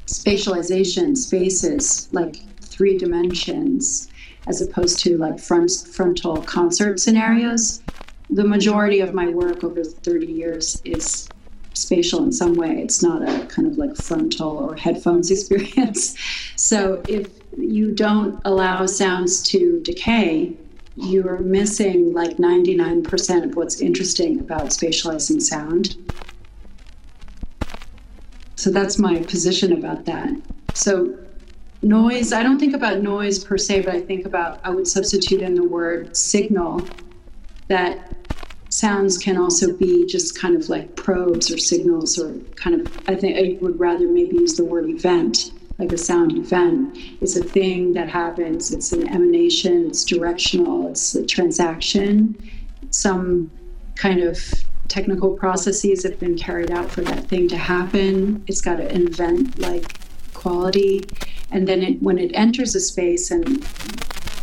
spatialization, 0.07 1.17
spaces 1.17 2.09
like 2.11 2.37
three 2.61 2.97
dimensions, 2.97 4.09
as 4.47 4.61
opposed 4.61 4.99
to 4.99 5.17
like 5.17 5.39
front 5.39 5.71
frontal 5.93 6.43
concert 6.43 6.99
scenarios 6.99 7.81
the 8.29 8.43
majority 8.43 8.99
of 8.99 9.13
my 9.13 9.29
work 9.29 9.63
over 9.63 9.83
30 9.83 10.25
years 10.25 10.81
is 10.83 11.31
spatial 11.73 12.23
in 12.23 12.31
some 12.31 12.55
way. 12.55 12.79
It's 12.81 13.03
not 13.03 13.21
a 13.21 13.45
kind 13.47 13.67
of 13.67 13.77
like 13.77 13.95
frontal 13.95 14.57
or 14.57 14.75
headphones 14.75 15.29
experience. 15.35 16.15
So 16.55 17.03
if 17.07 17.29
you 17.57 17.91
don't 17.91 18.39
allow 18.45 18.85
sounds 18.85 19.43
to 19.49 19.81
decay, 19.83 20.57
you're 20.95 21.39
missing 21.39 22.13
like 22.13 22.37
99% 22.37 23.43
of 23.43 23.55
what's 23.55 23.81
interesting 23.81 24.39
about 24.39 24.69
spatializing 24.69 25.41
sound. 25.41 25.95
So 28.55 28.71
that's 28.71 28.97
my 28.97 29.23
position 29.23 29.73
about 29.73 30.05
that. 30.05 30.29
So 30.73 31.17
noise, 31.81 32.31
I 32.31 32.43
don't 32.43 32.59
think 32.59 32.73
about 32.73 33.01
noise 33.01 33.43
per 33.43 33.57
se, 33.57 33.81
but 33.81 33.93
I 33.93 34.01
think 34.01 34.25
about, 34.25 34.61
I 34.63 34.69
would 34.69 34.87
substitute 34.87 35.41
in 35.41 35.55
the 35.55 35.63
word 35.63 36.15
signal 36.15 36.89
that 37.67 38.15
sounds 38.69 39.17
can 39.17 39.37
also 39.37 39.75
be 39.75 40.05
just 40.05 40.39
kind 40.39 40.55
of 40.55 40.69
like 40.69 40.95
probes 40.95 41.51
or 41.51 41.57
signals 41.57 42.19
or 42.19 42.35
kind 42.55 42.81
of 42.81 42.91
i 43.07 43.15
think 43.15 43.37
i 43.37 43.57
would 43.63 43.79
rather 43.79 44.07
maybe 44.07 44.35
use 44.35 44.55
the 44.55 44.65
word 44.65 44.89
event 44.89 45.51
like 45.77 45.91
a 45.91 45.97
sound 45.97 46.37
event 46.37 46.97
it's 47.21 47.35
a 47.35 47.43
thing 47.43 47.93
that 47.93 48.07
happens 48.07 48.71
it's 48.71 48.91
an 48.93 49.07
emanation 49.09 49.87
it's 49.87 50.05
directional 50.05 50.89
it's 50.89 51.15
a 51.15 51.25
transaction 51.25 52.35
some 52.91 53.51
kind 53.95 54.21
of 54.21 54.37
technical 54.87 55.33
processes 55.33 56.03
have 56.03 56.19
been 56.19 56.37
carried 56.37 56.71
out 56.71 56.89
for 56.89 57.01
that 57.01 57.27
thing 57.27 57.47
to 57.49 57.57
happen. 57.57 58.43
It's 58.47 58.61
got 58.61 58.79
an 58.79 59.07
event 59.07 59.59
like 59.59 59.99
quality. 60.33 61.01
And 61.51 61.67
then 61.67 61.81
it, 61.81 62.01
when 62.01 62.17
it 62.17 62.31
enters 62.33 62.75
a 62.75 62.79
space 62.79 63.31
and 63.31 63.65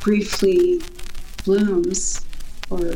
briefly 0.00 0.80
blooms 1.44 2.24
or 2.70 2.94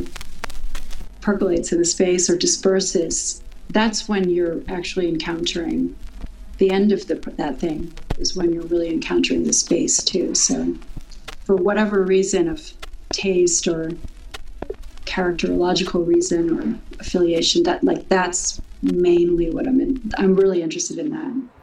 percolates 1.20 1.72
in 1.72 1.78
the 1.78 1.84
space 1.84 2.28
or 2.30 2.36
disperses, 2.36 3.42
that's 3.70 4.08
when 4.08 4.28
you're 4.28 4.62
actually 4.68 5.08
encountering 5.08 5.94
the 6.58 6.70
end 6.70 6.92
of 6.92 7.06
the, 7.06 7.16
that 7.36 7.58
thing, 7.58 7.92
is 8.18 8.36
when 8.36 8.52
you're 8.52 8.64
really 8.64 8.88
encountering 8.88 9.44
the 9.44 9.52
space 9.52 10.02
too. 10.02 10.34
So, 10.34 10.74
for 11.44 11.56
whatever 11.56 12.02
reason 12.02 12.48
of 12.48 12.72
taste 13.12 13.68
or 13.68 13.92
characterological 15.04 16.06
reason 16.06 16.58
or 16.58 16.78
affiliation, 17.00 17.62
that 17.64 17.84
like 17.84 18.08
that's 18.08 18.60
mainly 18.82 19.50
what 19.50 19.66
I'm 19.66 19.80
in. 19.80 20.12
I'm 20.18 20.34
really 20.34 20.62
interested 20.62 20.98
in 20.98 21.10
that. 21.10 21.55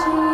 Jesus. 0.00 0.29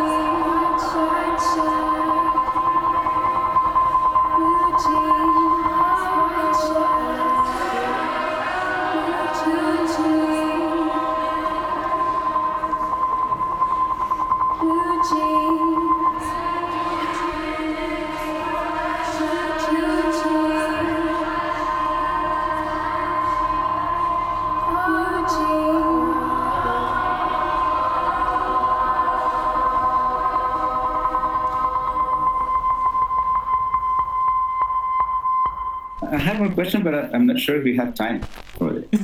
Question, 36.67 36.83
but 36.83 36.93
I- 36.93 37.09
I'm 37.15 37.25
not 37.25 37.39
sure 37.39 37.55
if 37.57 37.63
we 37.63 37.75
have 37.77 37.95
time 37.95 38.21
for 38.57 38.69
it. 38.79 38.89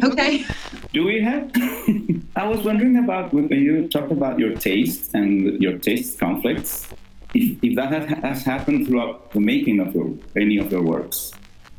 Okay. 0.00 0.44
Do 0.92 1.04
we 1.04 1.20
have? 1.20 1.50
I 2.36 2.46
was 2.46 2.64
wondering 2.64 2.96
about 2.98 3.32
when 3.34 3.48
you 3.50 3.88
talked 3.88 4.12
about 4.12 4.38
your 4.38 4.54
taste 4.54 5.12
and 5.14 5.60
your 5.60 5.76
taste 5.78 6.20
conflicts. 6.20 6.86
If, 7.34 7.58
if 7.62 7.74
that 7.74 7.90
has, 7.92 8.04
has 8.22 8.42
happened 8.44 8.86
throughout 8.86 9.32
the 9.32 9.40
making 9.40 9.80
of 9.80 9.92
your 9.94 10.14
any 10.36 10.58
of 10.58 10.70
your 10.70 10.82
works, 10.82 11.32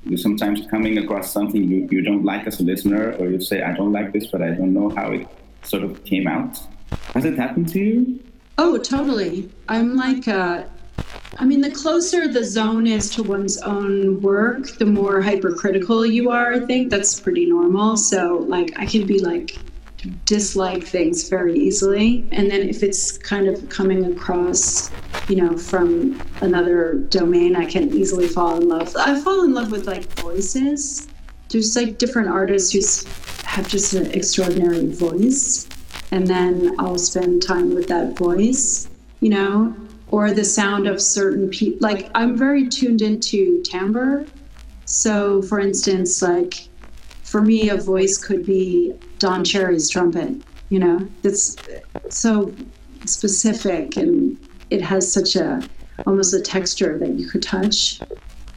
you 0.03 0.17
sometimes 0.17 0.67
coming 0.69 0.97
across 0.97 1.31
something 1.31 1.63
you, 1.63 1.87
you 1.89 2.01
don't 2.01 2.25
like 2.25 2.45
as 2.45 2.59
a 2.59 2.63
listener, 2.63 3.13
or 3.19 3.29
you 3.29 3.39
say 3.39 3.61
I 3.61 3.71
don't 3.73 3.93
like 3.93 4.11
this, 4.11 4.27
but 4.27 4.41
I 4.41 4.49
don't 4.51 4.73
know 4.73 4.89
how 4.89 5.11
it 5.11 5.25
sort 5.63 5.83
of 5.83 6.03
came 6.03 6.27
out. 6.27 6.59
Has 7.13 7.23
it 7.23 7.37
happened 7.37 7.69
to 7.69 7.79
you? 7.79 8.19
Oh, 8.57 8.77
totally. 8.77 9.49
I'm 9.69 9.95
like, 9.95 10.27
uh, 10.27 10.63
I 11.41 11.45
mean, 11.45 11.61
the 11.61 11.71
closer 11.71 12.27
the 12.27 12.43
zone 12.43 12.85
is 12.85 13.09
to 13.11 13.23
one's 13.23 13.61
own 13.61 14.21
work, 14.21 14.77
the 14.77 14.85
more 14.85 15.21
hypercritical 15.21 16.05
you 16.05 16.29
are. 16.31 16.51
I 16.53 16.59
think 16.59 16.89
that's 16.89 17.17
pretty 17.17 17.45
normal. 17.45 17.95
So, 17.95 18.45
like, 18.49 18.77
I 18.77 18.85
can 18.85 19.07
be 19.07 19.19
like, 19.19 19.57
dislike 20.25 20.83
things 20.83 21.29
very 21.29 21.57
easily. 21.57 22.27
And 22.33 22.51
then 22.51 22.67
if 22.67 22.83
it's 22.83 23.17
kind 23.17 23.47
of 23.47 23.69
coming 23.69 24.11
across, 24.11 24.91
you 25.29 25.37
know, 25.37 25.57
from 25.57 26.21
another 26.41 26.95
domain, 27.09 27.55
I 27.55 27.65
can 27.65 27.93
easily 27.93 28.27
fall 28.27 28.57
in 28.57 28.67
love. 28.67 28.93
I 28.97 29.19
fall 29.21 29.45
in 29.45 29.53
love 29.53 29.71
with 29.71 29.87
like 29.87 30.03
voices. 30.19 31.07
There's 31.47 31.73
like 31.73 31.97
different 31.97 32.27
artists 32.27 32.71
who 32.73 32.81
have 33.45 33.67
just 33.69 33.93
an 33.93 34.11
extraordinary 34.11 34.87
voice. 34.87 35.69
And 36.11 36.27
then 36.27 36.75
I'll 36.79 36.97
spend 36.97 37.43
time 37.43 37.73
with 37.73 37.87
that 37.87 38.17
voice, 38.17 38.89
you 39.21 39.29
know, 39.29 39.73
or 40.11 40.31
the 40.31 40.43
sound 40.43 40.87
of 40.87 41.01
certain 41.01 41.49
people. 41.49 41.79
Like 41.81 42.09
I'm 42.15 42.37
very 42.37 42.67
tuned 42.67 43.01
into 43.01 43.61
timbre. 43.63 44.25
So, 44.85 45.41
for 45.43 45.59
instance, 45.59 46.21
like 46.21 46.67
for 47.23 47.41
me, 47.41 47.69
a 47.69 47.77
voice 47.77 48.17
could 48.17 48.45
be 48.45 48.93
Don 49.19 49.43
Cherry's 49.43 49.89
trumpet. 49.89 50.41
You 50.69 50.79
know, 50.79 51.07
that's 51.21 51.55
so 52.09 52.53
specific 53.05 53.97
and 53.97 54.37
it 54.69 54.81
has 54.81 55.11
such 55.11 55.35
a 55.35 55.61
almost 56.05 56.33
a 56.33 56.41
texture 56.41 56.97
that 56.97 57.09
you 57.11 57.27
could 57.27 57.43
touch. 57.43 57.99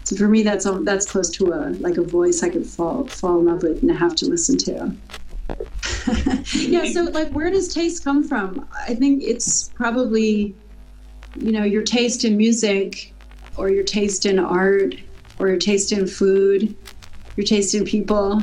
So 0.04 0.16
for 0.16 0.28
me, 0.28 0.42
that's 0.42 0.66
that's 0.82 1.10
close 1.10 1.30
to 1.30 1.52
a 1.52 1.70
like 1.80 1.96
a 1.96 2.02
voice 2.02 2.42
I 2.42 2.48
could 2.48 2.66
fall 2.66 3.06
fall 3.06 3.38
in 3.40 3.46
love 3.46 3.62
with 3.62 3.82
and 3.82 3.90
have 3.90 4.14
to 4.16 4.26
listen 4.26 4.58
to. 4.58 4.94
yeah. 6.54 6.90
So 6.90 7.04
like, 7.04 7.30
where 7.30 7.50
does 7.50 7.72
taste 7.72 8.04
come 8.04 8.24
from? 8.24 8.66
I 8.86 8.94
think 8.94 9.22
it's 9.22 9.68
probably, 9.70 10.54
you 11.36 11.52
know, 11.52 11.64
your 11.64 11.82
taste 11.82 12.24
in 12.24 12.36
music, 12.36 13.12
or 13.56 13.70
your 13.70 13.84
taste 13.84 14.26
in 14.26 14.38
art, 14.38 14.94
or 15.38 15.48
your 15.48 15.58
taste 15.58 15.92
in 15.92 16.06
food, 16.06 16.74
your 17.36 17.46
taste 17.46 17.74
in 17.74 17.84
people 17.84 18.42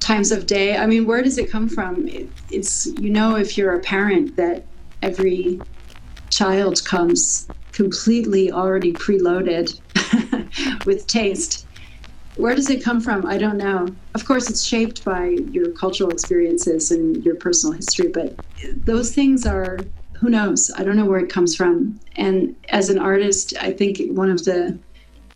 times 0.00 0.32
of 0.32 0.46
day. 0.46 0.76
I 0.76 0.86
mean, 0.86 1.06
where 1.06 1.22
does 1.22 1.38
it 1.38 1.50
come 1.50 1.68
from? 1.68 2.08
It, 2.08 2.28
it's, 2.50 2.86
you 2.86 3.10
know, 3.10 3.36
if 3.36 3.56
you're 3.56 3.74
a 3.74 3.80
parent, 3.80 4.36
that 4.36 4.64
every 5.02 5.60
child 6.30 6.84
comes 6.84 7.48
completely 7.72 8.50
already 8.50 8.92
preloaded 8.92 9.80
with 10.84 11.06
taste. 11.06 11.66
Where 12.36 12.54
does 12.54 12.70
it 12.70 12.82
come 12.82 13.00
from? 13.00 13.26
I 13.26 13.36
don't 13.36 13.58
know. 13.58 13.94
Of 14.14 14.24
course, 14.24 14.48
it's 14.48 14.64
shaped 14.64 15.04
by 15.04 15.36
your 15.50 15.70
cultural 15.72 16.10
experiences 16.10 16.90
and 16.90 17.22
your 17.24 17.34
personal 17.34 17.76
history, 17.76 18.08
but 18.08 18.34
those 18.84 19.12
things 19.14 19.46
are, 19.46 19.78
who 20.20 20.28
knows? 20.28 20.70
I 20.76 20.84
don't 20.84 20.96
know 20.96 21.06
where 21.06 21.20
it 21.20 21.30
comes 21.30 21.56
from. 21.56 21.98
And 22.16 22.54
as 22.68 22.90
an 22.90 22.98
artist, 22.98 23.54
I 23.60 23.72
think 23.72 23.98
one 24.16 24.30
of 24.30 24.44
the 24.44 24.78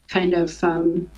kind 0.09 0.35
of 0.35 0.63
um, 0.63 1.11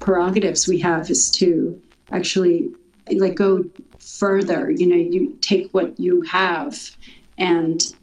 prerogatives 0.00 0.66
we 0.66 0.80
have 0.80 1.10
is 1.10 1.30
to 1.30 1.80
actually 2.10 2.70
like 3.10 3.34
go 3.34 3.64
further 3.98 4.70
you 4.70 4.86
know 4.86 4.96
you 4.96 5.36
take 5.40 5.72
what 5.72 5.98
you 5.98 6.22
have 6.22 6.90
and 7.38 7.94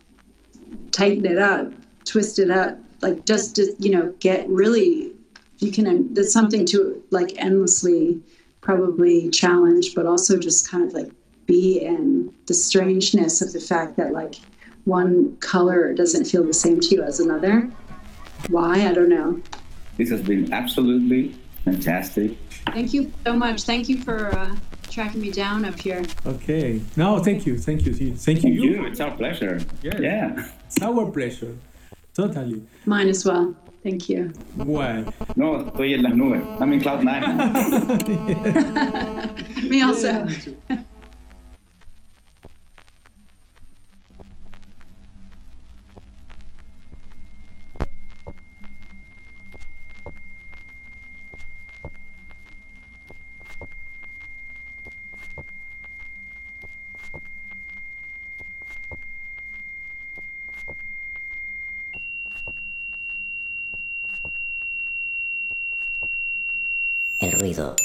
tighten 0.91 1.26
it 1.26 1.38
up 1.38 1.72
twist 2.05 2.39
it 2.39 2.49
up 2.49 2.78
like 3.01 3.26
just 3.26 3.55
to, 3.55 3.76
you 3.80 3.91
know 3.91 4.14
get 4.20 4.47
really 4.49 5.12
you 5.60 5.72
can 5.72 6.14
there's 6.14 6.32
something 6.32 6.66
to 6.66 7.01
like 7.12 7.34
endlessly 7.38 8.22
probably 8.62 9.30
challenge 9.30 9.93
but 9.93 10.05
also 10.05 10.38
just 10.38 10.70
kind 10.70 10.86
of 10.86 10.93
like 10.93 11.12
be 11.45 11.80
in 11.80 12.34
the 12.45 12.53
strangeness 12.53 13.41
of 13.41 13.51
the 13.51 13.60
fact 13.60 13.97
that 13.97 14.14
like 14.14 14.36
one 14.86 15.36
color 15.38 15.94
doesn't 15.94 16.26
feel 16.26 16.44
the 16.44 16.54
same 16.54 16.80
to 16.80 16.96
you 16.96 17.04
as 17.04 17.20
another 17.20 17.70
why 18.50 18.88
i 18.88 18.94
don't 18.94 19.10
know 19.10 19.40
This 19.98 20.10
has 20.12 20.22
been 20.22 20.54
absolutely 20.54 21.36
fantastic. 21.66 22.38
Thank 22.72 22.94
you 22.94 23.12
so 23.26 23.36
much. 23.36 23.64
Thank 23.64 23.90
you 23.90 23.98
for 24.02 24.28
uh, 24.34 24.56
tracking 24.90 25.20
me 25.20 25.30
down 25.30 25.66
up 25.66 25.78
here. 25.78 26.04
Okay. 26.26 26.80
No, 26.96 27.20
thank 27.20 27.46
you, 27.46 27.58
thank 27.58 27.86
you, 27.86 27.94
thank 27.94 28.18
Thank 28.20 28.44
you. 28.44 28.54
you. 28.64 28.86
It's 28.86 29.02
our 29.02 29.12
pleasure. 29.12 29.60
Yes. 29.84 30.00
Yeah. 30.00 30.48
It's 30.68 30.82
our 30.82 31.06
pleasure. 31.12 31.54
Totally. 32.14 32.62
Mine 32.86 33.10
as 33.10 33.26
well. 33.26 33.54
Thank 33.84 34.08
you. 34.10 34.32
Well, 34.56 35.04
No, 35.36 35.48
estoy 35.66 35.94
en 35.96 36.04
las 36.04 36.14
nubes. 36.14 36.62
I'm 36.62 36.72
in 36.74 36.80
cloud 36.80 37.04
nine. 37.04 37.24
Me 39.70 39.82
also. 39.82 40.26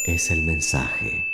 Es 0.04 0.30
el 0.30 0.42
mensaje. 0.42 1.33